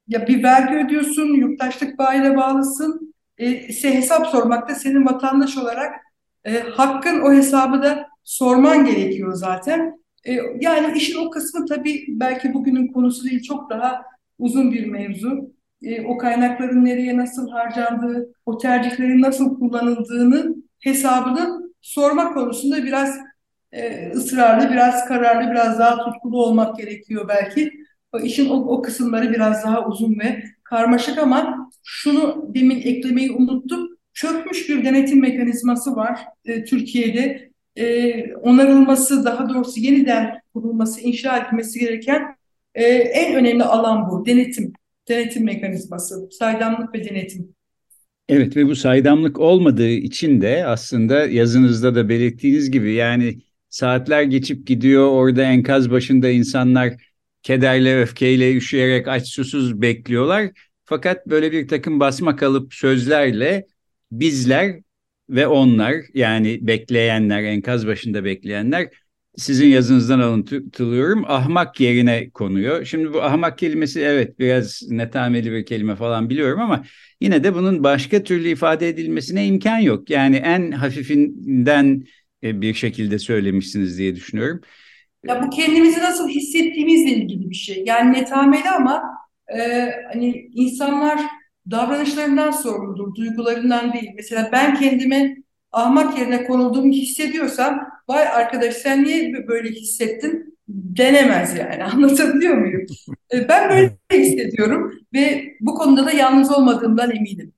ya 0.08 0.28
bir 0.28 0.44
vergi 0.44 0.76
ödüyorsun, 0.76 1.34
yurttaşlık 1.34 1.98
bağıyla 1.98 2.36
bağlısın. 2.36 3.07
E, 3.38 3.52
ise 3.52 3.94
hesap 3.94 4.28
sormakta 4.28 4.76
senin 4.76 5.06
vatandaş 5.06 5.58
olarak 5.58 5.96
e, 6.46 6.60
hakkın 6.60 7.22
o 7.22 7.34
hesabı 7.34 7.82
da 7.84 8.08
sorman 8.24 8.86
gerekiyor 8.86 9.34
zaten. 9.34 10.00
E, 10.28 10.34
yani 10.60 10.98
işin 10.98 11.26
o 11.26 11.30
kısmı 11.30 11.66
tabii 11.66 12.06
belki 12.08 12.54
bugünün 12.54 12.88
konusu 12.88 13.26
değil 13.26 13.44
çok 13.44 13.70
daha 13.70 14.02
uzun 14.40 14.72
bir 14.72 14.86
mevzu. 14.88 15.52
E, 15.82 16.06
o 16.06 16.18
kaynakların 16.18 16.86
nereye 16.86 17.18
nasıl 17.18 17.50
harcandığı, 17.50 18.34
o 18.46 18.58
tercihlerin 18.58 19.22
nasıl 19.22 19.60
kullanıldığının 19.60 20.70
hesabını 20.80 21.72
sorma 21.82 22.34
konusunda 22.34 22.84
biraz 22.84 23.18
e, 23.72 24.10
ısrarlı, 24.12 24.72
biraz 24.72 25.06
kararlı, 25.06 25.52
biraz 25.52 25.80
daha 25.80 26.06
tutkulu 26.06 26.44
olmak 26.44 26.78
gerekiyor 26.78 27.28
belki. 27.28 27.74
İşin 28.24 28.50
o, 28.50 28.54
o 28.54 28.82
kısımları 28.82 29.34
biraz 29.34 29.64
daha 29.64 29.88
uzun 29.88 30.20
ve 30.20 30.44
karmaşık 30.64 31.18
ama 31.18 31.70
şunu 31.84 32.50
demin 32.54 32.82
eklemeyi 32.82 33.32
unuttum. 33.32 33.98
Çökmüş 34.14 34.70
bir 34.70 34.86
denetim 34.86 35.22
mekanizması 35.22 35.96
var 35.96 36.20
e, 36.46 36.64
Türkiye'de. 36.64 37.52
E, 37.76 38.34
onarılması, 38.34 39.26
daha 39.26 39.50
doğrusu 39.50 39.80
yeniden 39.80 40.42
kurulması, 40.54 41.02
inşa 41.02 41.38
edilmesi 41.38 41.80
gereken 41.80 42.22
e, 42.76 42.86
en 42.94 43.36
önemli 43.36 43.64
alan 43.64 44.10
bu. 44.10 44.26
Denetim, 44.26 44.74
denetim 45.10 45.46
mekanizması, 45.46 46.30
saydamlık 46.32 46.96
ve 46.96 47.10
denetim. 47.10 47.50
Evet 48.30 48.58
ve 48.58 48.68
bu 48.68 48.76
saydamlık 48.76 49.40
olmadığı 49.40 49.90
için 49.90 50.42
de 50.42 50.66
aslında 50.66 51.28
yazınızda 51.28 51.96
da 51.96 52.10
belirttiğiniz 52.10 52.72
gibi 52.72 52.94
yani 52.94 53.38
Saatler 53.70 54.24
geçip 54.24 54.68
gidiyor. 54.68 55.08
Orada 55.08 55.44
enkaz 55.44 55.92
başında 55.92 56.30
insanlar 56.30 56.94
kederle, 57.44 58.02
öfkeyle, 58.02 58.56
üşüyerek 58.56 59.08
aç 59.08 59.28
susuz 59.28 59.82
bekliyorlar. 59.82 60.52
Fakat 60.86 61.28
böyle 61.28 61.52
bir 61.52 61.68
takım 61.68 62.00
basma 62.00 62.36
kalıp 62.36 62.74
sözlerle 62.74 63.68
bizler 64.12 64.80
ve 65.30 65.48
onlar 65.48 65.96
yani 66.14 66.68
bekleyenler, 66.68 67.44
enkaz 67.44 67.88
başında 67.88 68.24
bekleyenler 68.24 68.90
sizin 69.38 69.68
yazınızdan 69.68 70.20
alıntılıyorum. 70.20 71.26
Ahmak 71.28 71.80
yerine 71.80 72.30
konuyor. 72.30 72.86
Şimdi 72.86 73.14
bu 73.14 73.24
ahmak 73.24 73.58
kelimesi 73.58 74.00
evet 74.02 74.40
biraz 74.40 74.84
netameli 74.90 75.52
bir 75.52 75.66
kelime 75.66 75.96
falan 75.96 76.30
biliyorum 76.30 76.62
ama 76.62 76.84
yine 77.22 77.44
de 77.44 77.54
bunun 77.56 77.84
başka 77.84 78.24
türlü 78.24 78.50
ifade 78.50 78.90
edilmesine 78.90 79.46
imkan 79.48 79.78
yok. 79.80 80.10
Yani 80.10 80.36
en 80.36 80.72
hafifinden 80.72 82.04
e, 82.44 82.62
bir 82.62 82.74
şekilde 82.74 83.20
söylemişsiniz 83.20 83.98
diye 83.98 84.16
düşünüyorum. 84.16 84.62
Ya 85.28 85.44
bu 85.44 85.50
kendimizi 85.50 86.00
nasıl 86.00 86.30
hissettiğimizle 86.30 87.12
ilgili 87.12 87.50
bir 87.50 87.56
şey. 87.56 87.84
Yani 87.86 88.14
netameli 88.14 88.70
ama 88.70 89.04
e, 89.58 89.92
hani 90.14 90.50
insanlar 90.54 91.22
davranışlarından 91.72 92.52
sorumludur, 92.52 93.16
duygularından 93.16 93.94
değil. 93.94 94.12
Mesela 94.16 94.50
ben 94.52 94.76
kendime 94.76 95.36
ahmak 95.72 96.20
yerine 96.20 96.44
konulduğumu 96.44 96.92
hissediyorsam 96.94 97.88
vay 98.08 98.28
arkadaş 98.28 98.76
sen 98.76 99.04
niye 99.04 99.48
böyle 99.48 99.70
hissettin 99.70 100.58
denemez 100.68 101.58
yani 101.58 101.84
anlatabiliyor 101.94 102.58
muyum? 102.58 102.86
E, 103.34 103.50
ben 103.50 103.70
böyle 103.70 103.98
hissediyorum 104.14 104.94
ve 105.14 105.44
bu 105.62 105.76
konuda 105.76 106.06
da 106.06 106.12
yalnız 106.12 106.52
olmadığımdan 106.52 107.12
eminim. 107.12 107.54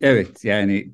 Evet 0.00 0.44
yani 0.44 0.92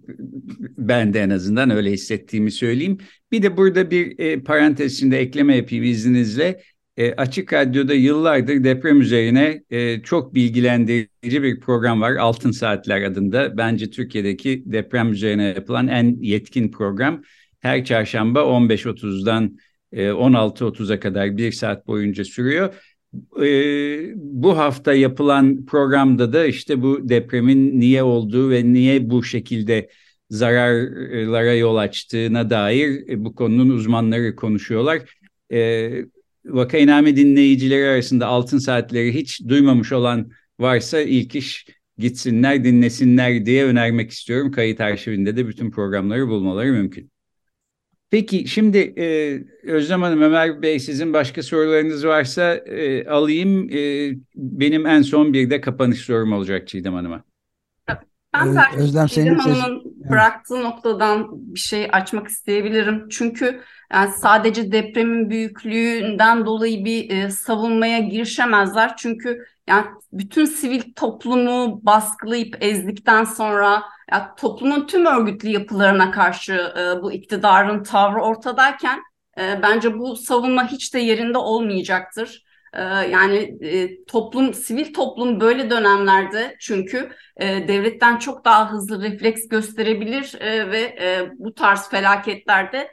ben 0.79 1.15
de 1.15 1.21
en 1.21 1.31
azından 1.31 1.71
öyle 1.71 1.91
hissettiğimi 1.93 2.51
söyleyeyim. 2.51 2.99
Bir 3.33 3.43
de 3.43 3.57
burada 3.57 3.91
bir 3.91 4.19
e, 4.19 4.41
parantez 4.41 4.95
içinde 4.95 5.19
ekleme 5.19 5.57
yapayım 5.57 5.85
izninizle. 5.85 6.61
E, 6.97 7.13
Açık 7.13 7.53
Radyo'da 7.53 7.95
yıllardır 7.95 8.65
deprem 8.65 9.01
üzerine 9.01 9.63
e, 9.71 10.03
çok 10.03 10.35
bilgilendirici 10.35 11.43
bir 11.43 11.61
program 11.61 12.01
var. 12.01 12.17
Altın 12.17 12.51
Saatler 12.51 13.03
adında. 13.03 13.57
Bence 13.57 13.91
Türkiye'deki 13.91 14.63
deprem 14.67 15.13
üzerine 15.13 15.45
yapılan 15.45 15.89
en 15.89 16.17
yetkin 16.21 16.71
program. 16.71 17.23
Her 17.61 17.85
çarşamba 17.85 18.41
15.30'dan 18.41 19.59
e, 19.93 20.13
16.30'a 20.13 21.01
kadar 21.01 21.37
bir 21.37 21.53
saat 21.53 21.87
boyunca 21.87 22.25
sürüyor 22.25 22.75
e, 23.43 24.13
bu 24.17 24.59
hafta 24.59 24.95
yapılan 24.95 25.67
programda 25.67 26.33
da 26.33 26.47
işte 26.47 26.83
bu 26.83 27.09
depremin 27.09 27.81
niye 27.81 28.03
olduğu 28.03 28.51
ve 28.51 28.73
niye 28.73 29.11
bu 29.11 29.25
şekilde 29.25 29.89
zararlara 30.31 31.55
yol 31.55 31.77
açtığına 31.77 32.51
dair 32.51 33.09
e, 33.09 33.25
bu 33.25 33.35
konunun 33.35 33.71
uzmanları 33.71 34.37
konuşuyorlar. 34.37 35.19
E, 35.53 35.91
Vakainame 36.45 37.17
dinleyicileri 37.17 37.89
arasında 37.89 38.27
altın 38.27 38.59
saatleri 38.59 39.15
hiç 39.15 39.49
duymamış 39.49 39.93
olan 39.93 40.31
varsa 40.59 41.01
ilk 41.01 41.35
iş 41.35 41.67
gitsinler 41.99 42.65
dinlesinler 42.65 43.47
diye 43.47 43.65
önermek 43.65 44.11
istiyorum. 44.11 44.51
Kayıt 44.51 44.81
arşivinde 44.81 45.37
de 45.37 45.49
bütün 45.49 45.71
programları 45.71 46.29
bulmaları 46.29 46.73
mümkün. 46.73 47.14
Peki 48.11 48.49
şimdi 48.49 48.79
e, 48.79 49.39
Özlem 49.63 50.03
Hanım, 50.03 50.23
Ömer 50.23 50.63
Bey 50.63 50.81
sizin 50.81 51.13
başka 51.13 51.43
sorularınız 51.43 52.07
varsa 52.07 52.55
e, 52.55 53.07
alayım. 53.09 53.71
E, 53.71 54.13
benim 54.37 54.87
en 54.87 55.03
son 55.03 55.33
bir 55.33 55.51
de 55.51 55.61
kapanış 55.61 55.99
sorum 55.99 56.33
olacak 56.33 56.69
Çiğdem 56.69 56.95
Hanım'a. 56.95 57.25
Ben 58.35 58.57
belki 58.57 58.77
Özlem 58.77 59.07
Çiğdem 59.07 59.39
Hanım'ın 59.39 59.94
bıraktığı 60.11 60.63
noktadan 60.63 61.29
bir 61.31 61.61
şey 61.61 61.89
açmak 61.93 62.29
isteyebilirim. 62.29 63.09
Çünkü 63.09 63.63
yani 63.93 64.13
sadece 64.13 64.73
depremin 64.73 65.31
büyüklüğünden 65.31 66.47
dolayı 66.47 66.85
bir 66.85 67.11
e, 67.11 67.31
savunmaya 67.31 67.99
girişemezler. 67.99 68.97
Çünkü 68.97 69.45
yani 69.67 69.87
bütün 70.13 70.45
sivil 70.45 70.83
toplumu 70.97 71.81
baskılayıp 71.87 72.57
ezdikten 72.61 73.25
sonra 73.25 73.83
ya 74.13 74.35
toplumun 74.35 74.87
tüm 74.87 75.07
örgütlü 75.07 75.49
yapılarına 75.49 76.11
karşı 76.11 76.53
e, 76.53 77.03
bu 77.03 77.13
iktidarın 77.13 77.83
tavrı 77.83 78.23
ortadayken 78.23 79.01
e, 79.39 79.63
bence 79.63 79.99
bu 79.99 80.17
savunma 80.17 80.69
hiç 80.69 80.95
de 80.95 80.99
yerinde 80.99 81.39
olmayacaktır. 81.39 82.44
E, 82.75 82.83
yani 82.83 83.57
e, 83.61 84.05
toplum, 84.05 84.55
sivil 84.55 84.93
toplum 84.95 85.41
böyle 85.41 85.71
dönemlerde 85.71 86.57
çünkü 86.61 87.11
e, 87.37 87.69
devletten 87.69 88.19
çok 88.19 88.45
daha 88.45 88.73
hızlı 88.73 89.03
refleks 89.03 89.49
gösterebilir 89.49 90.35
e, 90.41 90.71
ve 90.71 90.99
bu 91.39 91.55
tarz 91.55 91.89
felaketlerde 91.89 92.91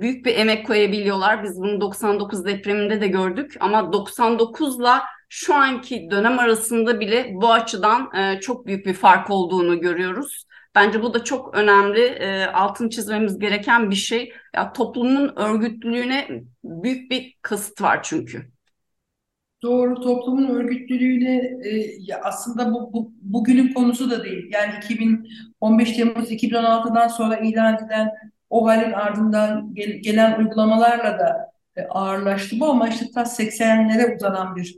büyük 0.00 0.26
bir 0.26 0.36
emek 0.36 0.66
koyabiliyorlar. 0.66 1.44
Biz 1.44 1.56
bunu 1.56 1.80
99 1.80 2.44
depreminde 2.44 3.00
de 3.00 3.08
gördük 3.08 3.56
ama 3.60 3.92
99'la 3.92 5.02
şu 5.28 5.54
anki 5.54 6.08
dönem 6.10 6.38
arasında 6.38 7.00
bile 7.00 7.30
bu 7.32 7.52
açıdan 7.52 8.10
çok 8.40 8.66
büyük 8.66 8.86
bir 8.86 8.94
fark 8.94 9.30
olduğunu 9.30 9.80
görüyoruz. 9.80 10.44
Bence 10.74 11.02
bu 11.02 11.14
da 11.14 11.24
çok 11.24 11.54
önemli, 11.56 12.00
e, 12.00 12.46
altını 12.46 12.90
çizmemiz 12.90 13.38
gereken 13.38 13.90
bir 13.90 13.96
şey. 13.96 14.32
Ya 14.54 14.72
toplumun 14.72 15.32
örgütlülüğüne 15.36 16.28
büyük 16.64 17.10
bir 17.10 17.34
kasıt 17.42 17.82
var 17.82 18.02
çünkü. 18.02 18.53
Doğru, 19.64 20.00
toplumun 20.00 20.48
örgütlülüğüne 20.48 21.36
e, 21.64 22.14
aslında 22.22 22.72
bu, 22.72 22.92
bu 22.92 23.12
bugünün 23.22 23.72
konusu 23.72 24.10
da 24.10 24.24
değil. 24.24 24.50
Yani 24.52 24.72
2015 24.84 25.92
Temmuz 25.92 26.32
2016'dan 26.32 27.08
sonra 27.08 27.36
ilan 27.36 27.74
edilen 27.74 28.10
o 28.50 28.66
halin 28.66 28.92
ardından 28.92 29.74
gel, 29.74 29.90
gelen 30.02 30.38
uygulamalarla 30.38 31.18
da 31.18 31.52
e, 31.76 31.82
ağırlaştı 31.82 32.60
bu 32.60 32.66
ama 32.66 32.88
işte 32.88 33.06
ta 33.14 33.22
80'lere 33.22 34.16
uzanan 34.16 34.56
bir 34.56 34.76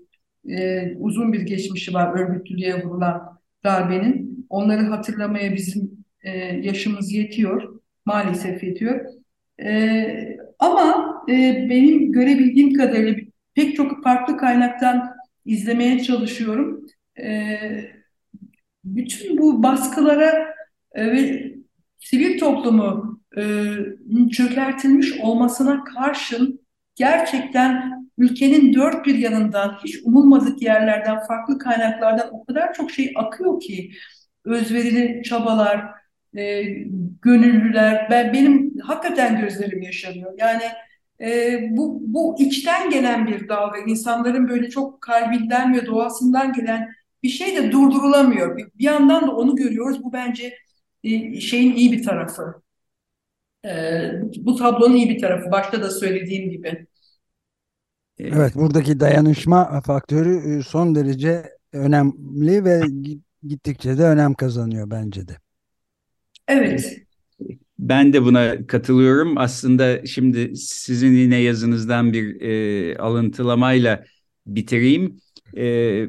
e, 0.48 0.92
uzun 0.98 1.32
bir 1.32 1.40
geçmişi 1.40 1.94
var 1.94 2.20
örgütlülüğe 2.20 2.84
vurulan 2.84 3.38
darbenin. 3.64 4.46
Onları 4.50 4.82
hatırlamaya 4.82 5.54
bizim 5.54 5.90
e, 6.22 6.30
yaşımız 6.38 7.12
yetiyor, 7.12 7.80
maalesef 8.04 8.62
yetiyor. 8.62 9.06
E, 9.62 10.38
ama 10.58 11.16
e, 11.28 11.66
benim 11.70 12.12
görebildiğim 12.12 12.74
kadarıyla 12.74 13.25
pek 13.56 13.76
çok 13.76 14.02
farklı 14.04 14.36
kaynaktan 14.36 15.16
izlemeye 15.44 16.02
çalışıyorum. 16.02 16.86
E, 17.20 17.58
bütün 18.84 19.38
bu 19.38 19.62
baskılara 19.62 20.54
e, 20.92 21.06
ve 21.06 21.52
sivil 21.98 22.38
toplumu 22.38 23.20
e, 23.38 23.42
çökertilmiş 24.32 25.12
olmasına 25.20 25.84
karşın 25.84 26.60
gerçekten 26.94 28.06
ülkenin 28.18 28.74
dört 28.74 29.06
bir 29.06 29.14
yanından 29.18 29.78
hiç 29.84 29.96
umulmadık 30.04 30.62
yerlerden 30.62 31.18
farklı 31.28 31.58
kaynaklardan 31.58 32.28
o 32.32 32.44
kadar 32.44 32.74
çok 32.74 32.90
şey 32.90 33.12
akıyor 33.16 33.60
ki 33.60 33.90
özverili 34.44 35.22
çabalar, 35.22 35.84
e, 36.36 36.62
gönüllüler 37.22 38.06
ben 38.10 38.32
benim 38.32 38.78
hakikaten 38.78 39.40
gözlerim 39.40 39.82
yaşanıyor. 39.82 40.34
Yani 40.38 40.62
e, 41.20 41.60
bu 41.70 42.02
bu 42.02 42.36
içten 42.38 42.90
gelen 42.90 43.26
bir 43.26 43.48
dalga 43.48 43.78
insanların 43.86 44.48
böyle 44.48 44.70
çok 44.70 45.00
kalbinden 45.00 45.74
ve 45.74 45.86
doğasından 45.86 46.52
gelen 46.52 46.88
bir 47.22 47.28
şey 47.28 47.56
de 47.56 47.72
durdurulamıyor. 47.72 48.56
Bir, 48.56 48.66
bir 48.78 48.84
yandan 48.84 49.26
da 49.26 49.36
onu 49.36 49.56
görüyoruz. 49.56 50.04
Bu 50.04 50.12
bence 50.12 50.54
e, 51.04 51.40
şeyin 51.40 51.74
iyi 51.76 51.92
bir 51.92 52.04
tarafı. 52.04 52.62
E, 53.64 53.70
bu 54.36 54.56
tablonun 54.56 54.96
iyi 54.96 55.08
bir 55.08 55.20
tarafı. 55.20 55.50
Başta 55.50 55.82
da 55.82 55.90
söylediğim 55.90 56.50
gibi. 56.50 56.86
Evet, 58.18 58.54
buradaki 58.54 59.00
dayanışma 59.00 59.80
faktörü 59.80 60.58
e, 60.58 60.62
son 60.62 60.94
derece 60.94 61.56
önemli 61.72 62.64
ve 62.64 62.80
gittikçe 63.46 63.98
de 63.98 64.02
önem 64.02 64.34
kazanıyor 64.34 64.90
bence 64.90 65.28
de. 65.28 65.36
Evet. 66.48 67.05
Ben 67.78 68.12
de 68.12 68.22
buna 68.22 68.66
katılıyorum. 68.66 69.38
Aslında 69.38 70.06
şimdi 70.06 70.56
sizin 70.56 71.12
yine 71.12 71.36
yazınızdan 71.36 72.12
bir 72.12 72.40
e, 72.40 72.98
alıntılamayla 72.98 74.04
bitireyim. 74.46 75.20
E, 75.56 76.06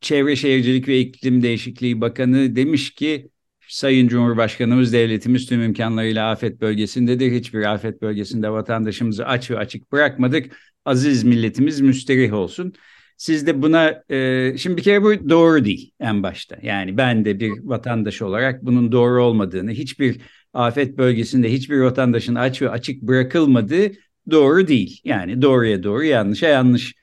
Çevre 0.00 0.36
Şehircilik 0.36 0.88
ve 0.88 0.98
İklim 0.98 1.42
Değişikliği 1.42 2.00
Bakanı 2.00 2.56
demiş 2.56 2.94
ki 2.94 3.30
Sayın 3.68 4.08
Cumhurbaşkanımız 4.08 4.92
devletimiz 4.92 5.46
tüm 5.46 5.62
imkanlarıyla 5.62 6.30
afet 6.30 6.60
bölgesindedir. 6.60 7.32
Hiçbir 7.32 7.72
afet 7.74 8.02
bölgesinde 8.02 8.50
vatandaşımızı 8.50 9.26
aç 9.26 9.50
ve 9.50 9.58
açık 9.58 9.92
bırakmadık. 9.92 10.56
Aziz 10.84 11.24
milletimiz 11.24 11.80
müsterih 11.80 12.32
olsun. 12.32 12.74
Siz 13.16 13.46
de 13.46 13.62
buna 13.62 14.02
e, 14.10 14.52
şimdi 14.58 14.76
bir 14.76 14.82
kere 14.82 15.02
bu 15.02 15.28
doğru 15.28 15.64
değil 15.64 15.90
en 16.00 16.22
başta. 16.22 16.56
Yani 16.62 16.96
ben 16.96 17.24
de 17.24 17.40
bir 17.40 17.52
vatandaş 17.62 18.22
olarak 18.22 18.64
bunun 18.64 18.92
doğru 18.92 19.24
olmadığını, 19.24 19.70
hiçbir 19.70 20.20
afet 20.54 20.98
bölgesinde 20.98 21.52
hiçbir 21.52 21.80
vatandaşın 21.80 22.34
aç 22.34 22.62
ve 22.62 22.70
açık 22.70 23.02
bırakılmadığı 23.02 23.90
doğru 24.30 24.68
değil. 24.68 25.00
Yani 25.04 25.42
doğruya 25.42 25.82
doğru, 25.82 26.04
yanlışa 26.04 26.46
yanlış 26.46 26.94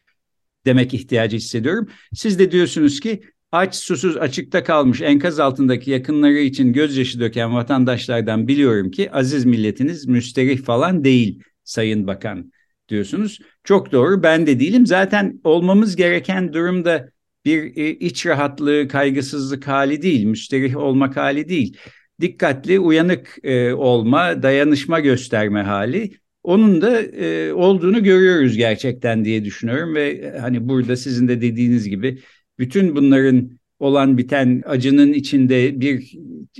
demek 0.66 0.94
ihtiyacı 0.94 1.38
hissediyorum. 1.38 1.88
Siz 2.14 2.40
de 2.40 2.52
diyorsunuz 2.52 3.00
ki 3.00 3.24
aç, 3.52 3.76
susuz, 3.76 4.18
açıkta 4.18 4.64
kalmış 4.64 5.02
enkaz 5.02 5.40
altındaki 5.40 5.92
yakınları 5.92 6.40
için 6.40 6.74
gözyaşı 6.74 7.20
döken 7.20 7.54
vatandaşlardan 7.54 8.48
biliyorum 8.48 8.92
ki 8.92 9.12
aziz 9.12 9.46
milletiniz 9.46 10.08
müsterih 10.08 10.64
falan 10.64 11.04
değil 11.04 11.44
Sayın 11.64 12.08
Bakan 12.08 12.52
diyorsunuz. 12.90 13.40
Çok 13.64 13.92
doğru 13.92 14.24
ben 14.24 14.48
de 14.48 14.60
değilim. 14.60 14.86
Zaten 14.86 15.40
olmamız 15.44 15.96
gereken 15.96 16.54
durumda 16.54 17.10
bir 17.46 17.78
e, 17.78 17.90
iç 17.90 18.26
rahatlığı, 18.26 18.88
kaygısızlık 18.88 19.68
hali 19.68 20.02
değil, 20.02 20.26
müsterih 20.26 20.78
olmak 20.78 21.18
hali 21.18 21.50
değil. 21.50 21.78
Dikkatli, 22.22 22.80
uyanık 22.80 23.38
e, 23.44 23.74
olma, 23.74 24.44
dayanışma 24.44 25.00
gösterme 25.00 25.62
hali. 25.62 26.12
Onun 26.44 26.82
da 26.82 27.02
e, 27.02 27.54
olduğunu 27.54 28.04
görüyoruz 28.04 28.58
gerçekten 28.58 29.26
diye 29.26 29.46
düşünüyorum 29.46 29.96
ve 29.96 30.10
e, 30.10 30.38
hani 30.40 30.70
burada 30.70 30.96
sizin 30.96 31.28
de 31.28 31.42
dediğiniz 31.42 31.90
gibi 31.90 32.22
bütün 32.60 32.96
bunların 32.96 33.60
olan 33.80 34.18
biten 34.18 34.64
acının 34.66 35.14
içinde 35.14 35.82
bir 35.82 36.16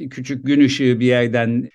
küçük 0.10 0.46
gün 0.46 0.66
ışığı 0.66 1.00
bir 1.00 1.06
yerden 1.06 1.70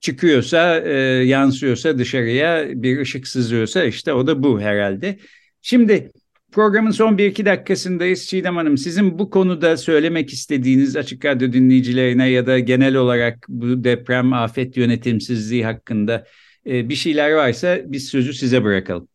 çıkıyorsa, 0.00 0.80
e, 0.80 0.92
yansıyorsa 1.24 1.98
dışarıya 1.98 2.82
bir 2.82 3.00
ışık 3.00 3.28
sızıyorsa 3.28 3.84
işte 3.84 4.12
o 4.12 4.26
da 4.26 4.42
bu 4.42 4.60
herhalde. 4.60 5.18
Şimdi 5.62 6.10
programın 6.52 6.90
son 6.90 7.18
bir 7.18 7.26
iki 7.26 7.46
dakikasındayız. 7.46 8.26
Çiğdem 8.26 8.56
Hanım 8.56 8.78
sizin 8.78 9.18
bu 9.18 9.30
konuda 9.30 9.76
söylemek 9.76 10.32
istediğiniz 10.32 10.96
Açık 10.96 11.24
Radyo 11.24 11.52
dinleyicilerine 11.52 12.30
ya 12.30 12.46
da 12.46 12.58
genel 12.58 12.94
olarak 12.94 13.46
bu 13.48 13.84
deprem 13.84 14.32
afet 14.32 14.76
yönetimsizliği 14.76 15.64
hakkında 15.64 16.24
e, 16.66 16.88
bir 16.88 16.94
şeyler 16.94 17.32
varsa 17.32 17.78
biz 17.84 18.08
sözü 18.08 18.34
size 18.34 18.64
bırakalım. 18.64 19.08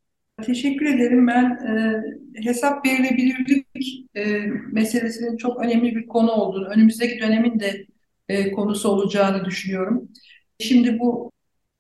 Teşekkür 0.43 0.85
ederim. 0.85 1.27
Ben 1.27 1.43
e, 1.43 2.03
hesap 2.43 2.85
verilebilirlik 2.85 4.05
e, 4.15 4.25
meselesinin 4.71 5.37
çok 5.37 5.65
önemli 5.65 5.95
bir 5.95 6.07
konu 6.07 6.31
olduğunu, 6.31 6.67
önümüzdeki 6.67 7.19
dönemin 7.19 7.59
de 7.59 7.85
e, 8.29 8.51
konusu 8.51 8.89
olacağını 8.89 9.45
düşünüyorum. 9.45 10.09
Şimdi 10.59 10.99
bu 10.99 11.31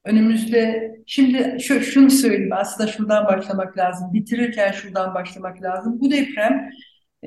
önümüzde, 0.05 0.91
şimdi 1.05 1.57
şu, 1.61 1.81
şunu 1.81 2.09
söyleyeyim 2.09 2.53
aslında 2.53 2.91
şuradan 2.91 3.25
başlamak 3.25 3.77
lazım. 3.77 4.13
Bitirirken 4.13 4.71
şuradan 4.71 5.13
başlamak 5.15 5.61
lazım. 5.61 5.99
Bu 5.99 6.11
deprem, 6.11 6.69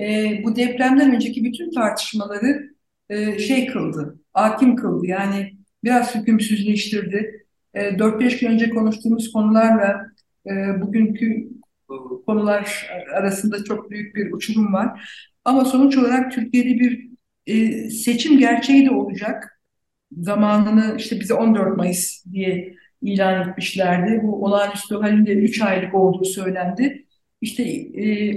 e, 0.01 0.31
bu 0.45 0.57
depremden 0.57 1.15
önceki 1.15 1.45
bütün 1.45 1.71
tartışmaları 1.71 2.71
e, 3.11 3.39
şey 3.39 3.67
kıldı, 3.67 4.21
hakim 4.33 4.77
kıldı. 4.77 5.07
Yani 5.07 5.53
biraz 5.85 6.15
hükümsüzleştirdi. 6.15 7.47
E, 7.75 7.99
4-5 7.99 8.41
gün 8.41 8.49
önce 8.49 8.71
konuştuğumuz 8.71 9.33
konularla 9.33 10.07
e, 10.47 10.81
bugünkü 10.83 11.49
konular 12.27 12.91
arasında 13.15 13.65
çok 13.65 13.91
büyük 13.91 14.17
bir 14.17 14.33
uçurum 14.33 14.73
var. 14.73 15.11
Ama 15.45 15.65
sonuç 15.65 15.97
olarak 15.97 16.33
Türkiye'de 16.33 16.81
bir 16.81 17.09
e, 17.47 17.91
seçim 17.91 18.39
gerçeği 18.39 18.87
de 18.87 18.91
olacak 18.91 19.58
zamanını 20.13 20.97
işte 20.99 21.21
bize 21.21 21.35
14 21.35 21.77
Mayıs 21.77 22.25
diye 22.33 22.75
ilan 23.03 23.49
etmişlerdi. 23.49 24.21
Bu 24.23 24.45
olağanüstü 24.45 24.95
halin 24.95 25.27
de 25.27 25.33
3 25.33 25.63
aylık 25.63 25.95
olduğu 25.95 26.25
söylendi. 26.25 27.07
İşte 27.41 27.63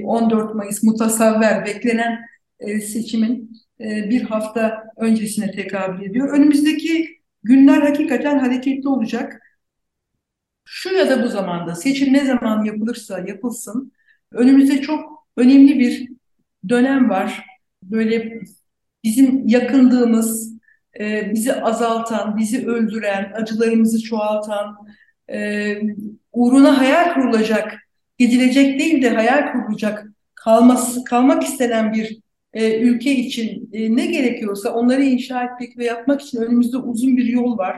14 0.04 0.56
Mayıs 0.56 0.84
mutasavver 0.84 1.66
beklenen 1.66 2.20
seçimin 2.68 3.62
bir 3.80 4.22
hafta 4.22 4.84
öncesine 4.98 5.52
tekabül 5.52 6.06
ediyor. 6.06 6.38
Önümüzdeki 6.38 7.08
günler 7.44 7.82
hakikaten 7.82 8.40
hareketli 8.40 8.88
olacak. 8.90 9.42
Şu 10.66 10.94
ya 10.94 11.10
da 11.10 11.24
bu 11.24 11.28
zamanda 11.28 11.76
seçim 11.76 12.14
ne 12.14 12.26
zaman 12.26 12.64
yapılırsa 12.64 13.20
yapılsın 13.20 13.92
önümüzde 14.32 14.82
çok 14.82 15.28
önemli 15.38 15.80
bir 15.80 16.10
dönem 16.70 17.10
var. 17.10 17.46
Böyle 17.84 18.42
bizim 19.04 19.48
yakındığımız, 19.48 20.51
e, 21.00 21.32
bizi 21.34 21.54
azaltan, 21.54 22.38
bizi 22.38 22.68
öldüren, 22.68 23.32
acılarımızı 23.36 24.04
çoğaltan, 24.04 24.78
e, 25.32 25.76
uğruna 26.34 26.80
hayal 26.82 27.14
kurulacak, 27.14 27.74
gidilecek 28.18 28.80
değil 28.80 29.02
de 29.02 29.10
hayal 29.10 29.52
kurulacak, 29.54 30.06
kalması, 30.36 31.04
kalmak 31.04 31.44
istenen 31.44 31.94
bir 31.94 32.20
e, 32.54 32.80
ülke 32.80 33.12
için 33.12 33.70
e, 33.74 33.96
ne 33.96 34.06
gerekiyorsa 34.06 34.74
onları 34.74 35.04
inşa 35.04 35.44
etmek 35.44 35.78
ve 35.78 35.86
yapmak 35.86 36.22
için 36.22 36.42
önümüzde 36.42 36.78
uzun 36.78 37.18
bir 37.18 37.26
yol 37.26 37.58
var. 37.58 37.76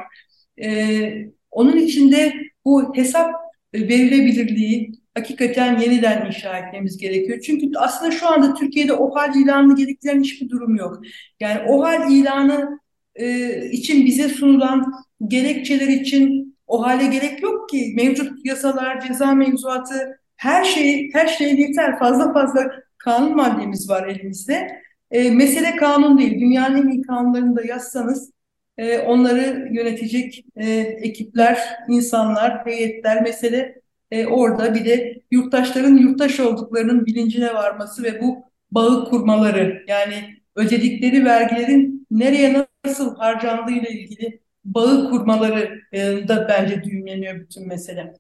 E, 0.64 1.10
onun 1.52 1.78
içinde 1.78 2.34
bu 2.66 2.96
hesap 2.96 3.34
verilebilirliği 3.74 4.92
hakikaten 5.16 5.80
yeniden 5.80 6.26
inşa 6.26 6.58
etmemiz 6.58 6.98
gerekiyor. 6.98 7.40
Çünkü 7.46 7.72
aslında 7.78 8.12
şu 8.12 8.28
anda 8.28 8.54
Türkiye'de 8.54 8.94
o 8.94 9.16
hal 9.16 9.36
ilanını 9.36 9.76
gerektiren 9.76 10.22
hiçbir 10.22 10.50
durum 10.50 10.76
yok. 10.76 11.02
Yani 11.40 11.62
o 11.70 11.84
hal 11.84 12.12
ilanı 12.12 12.80
e, 13.16 13.56
için 13.72 14.06
bize 14.06 14.30
sunulan 14.30 14.94
gerekçeler 15.28 15.88
için 15.88 16.56
o 16.68 16.84
hale 16.84 17.06
gerek 17.06 17.44
yok 17.44 17.70
ki. 17.70 17.94
Mevcut 17.96 18.46
yasalar, 18.46 19.08
ceza 19.08 19.34
mevzuatı 19.34 20.20
her 20.36 20.64
şey 20.64 21.14
her 21.14 21.28
şey 21.28 21.60
yeter. 21.60 22.00
Fazla 22.00 22.34
fazla 22.34 22.72
kanun 22.98 23.36
maddemiz 23.36 23.90
var 23.90 24.08
elimizde. 24.08 24.68
E, 25.12 25.32
mesele 25.32 25.76
kanun 25.76 26.18
değil. 26.18 26.40
Dünyanın 26.40 26.88
en 26.88 26.92
iyi 26.92 27.02
kanunlarını 27.02 27.56
da 27.56 27.64
yazsanız 27.66 28.32
e, 28.78 29.00
onları 29.00 29.70
yönetecek 29.72 30.46
e, 30.56 30.70
ekipler, 30.80 31.60
insanlar, 31.90 32.66
heyetler 32.66 33.22
mesele 33.22 33.82
e, 34.12 34.26
orada 34.26 34.76
bir 34.76 34.86
de 34.86 35.22
yurttaşların 35.32 35.98
yurttaş 35.98 36.40
olduklarının 36.40 37.06
bilincine 37.06 37.54
varması 37.54 38.04
ve 38.04 38.22
bu 38.22 38.44
bağı 38.72 39.10
kurmaları 39.10 39.84
yani 39.88 40.43
ödedikleri 40.56 41.26
vergilerin 41.26 42.08
nereye 42.12 42.68
nasıl 42.86 43.16
harcandığı 43.16 43.72
ile 43.72 43.92
ilgili 43.92 44.40
bağı 44.66 45.10
kurmaları 45.10 45.82
e, 45.92 46.28
da 46.28 46.48
bence 46.50 46.84
düğümleniyor 46.84 47.40
bütün 47.40 47.68
mesele. 47.68 48.14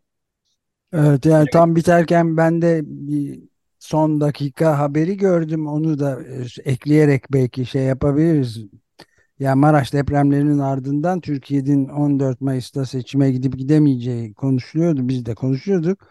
Evet 0.93 1.26
yani 1.26 1.48
tam 1.52 1.76
biterken 1.76 2.38
ben 2.38 2.62
de 2.62 2.82
bir 2.86 3.39
son 3.80 4.22
dakika 4.22 4.80
haberi 4.80 5.17
gördüm. 5.17 5.67
Onu 5.67 6.00
da 6.00 6.22
e, 6.24 6.72
ekleyerek 6.72 7.34
belki 7.34 7.65
şey 7.65 7.84
yapabiliriz. 7.84 8.65
Yani 9.39 9.60
Maraş 9.60 9.93
depremlerinin 9.93 10.60
ardından 10.60 11.22
Türkiye'nin 11.22 11.88
14 11.88 12.41
Mayıs'ta 12.41 12.86
seçime 12.86 13.32
gidip 13.32 13.58
gidemeyeceği 13.58 14.34
konuşuluyordu. 14.34 15.08
Biz 15.08 15.26
de 15.26 15.36
konuşuyorduk. 15.36 16.08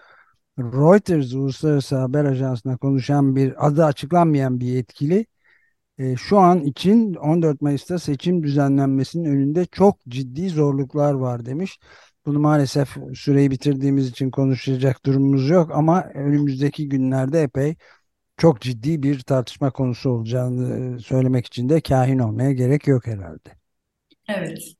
Reuters 0.58 1.35
Uluslararası 1.35 1.96
Haber 1.96 2.24
Ajansı'na 2.24 2.76
konuşan 2.76 3.37
bir 3.37 3.66
adı 3.66 3.85
açıklanmayan 3.85 4.61
bir 4.61 4.66
yetkili 4.66 5.26
e, 5.98 6.16
şu 6.16 6.38
an 6.38 6.61
için 6.61 7.14
14 7.14 7.61
Mayıs'ta 7.61 7.98
seçim 7.98 8.42
düzenlenmesinin 8.42 9.24
önünde 9.24 9.66
çok 9.72 10.00
ciddi 10.09 10.48
zorluklar 10.48 11.12
var 11.12 11.46
demiş. 11.46 11.78
Bunu 12.26 12.38
maalesef 12.38 12.96
süreyi 13.14 13.50
bitirdiğimiz 13.50 14.09
için 14.09 14.31
konuşacak 14.31 15.07
durumumuz 15.07 15.48
yok 15.48 15.70
ama 15.74 16.05
önümüzdeki 16.14 16.88
günlerde 16.88 17.42
epey 17.42 17.74
çok 18.37 18.61
ciddi 18.61 19.02
bir 19.02 19.20
tartışma 19.20 19.70
konusu 19.70 20.11
olacağını 20.11 20.96
e, 20.96 20.98
söylemek 20.98 21.46
için 21.46 21.68
de 21.68 21.81
kahin 21.81 22.18
olmaya 22.18 22.52
gerek 22.52 22.87
yok 22.87 23.07
herhalde. 23.07 23.50
Evet. 24.28 24.74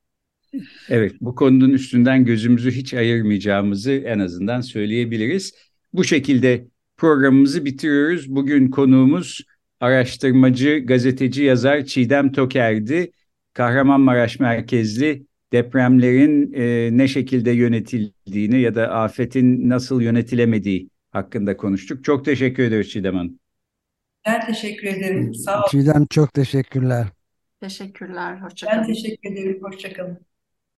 Evet, 0.89 1.13
bu 1.21 1.35
konunun 1.35 1.71
üstünden 1.71 2.25
gözümüzü 2.25 2.71
hiç 2.71 2.95
ayırmayacağımızı 2.95 3.93
en 3.93 4.19
azından 4.19 4.61
söyleyebiliriz. 4.61 5.55
Bu 5.93 6.05
şekilde 6.05 6.67
programımızı 6.97 7.65
bitiriyoruz. 7.65 8.29
Bugün 8.29 8.71
konuğumuz 8.71 9.41
araştırmacı, 9.83 10.79
gazeteci, 10.87 11.43
yazar 11.43 11.85
Çiğdem 11.85 12.33
Toker'di. 12.33 13.11
Kahramanmaraş 13.55 14.41
merkezli 14.41 15.27
depremlerin 15.53 16.53
e, 16.53 16.89
ne 16.99 17.09
şekilde 17.09 17.51
yönetildiğini 17.51 18.61
ya 18.61 18.75
da 18.75 18.91
afetin 18.91 19.69
nasıl 19.69 20.01
yönetilemediği 20.01 20.91
hakkında 21.11 21.57
konuştuk. 21.57 22.05
Çok 22.05 22.25
teşekkür 22.25 22.63
ederiz 22.63 22.91
Çiğdem 22.91 23.15
Hanım. 23.15 23.39
Ben 24.27 24.47
teşekkür 24.47 24.87
ederim. 24.87 25.35
Sağ 25.35 25.59
olun. 25.59 25.67
Çiğdem 25.71 26.07
çok 26.11 26.35
teşekkürler. 26.35 27.07
Teşekkürler. 27.61 28.37
Ben 28.39 28.45
Hoşçakalın. 28.45 28.87
teşekkür 28.87 29.33
ederim. 29.33 29.59
Hoşçakalın. 29.63 30.32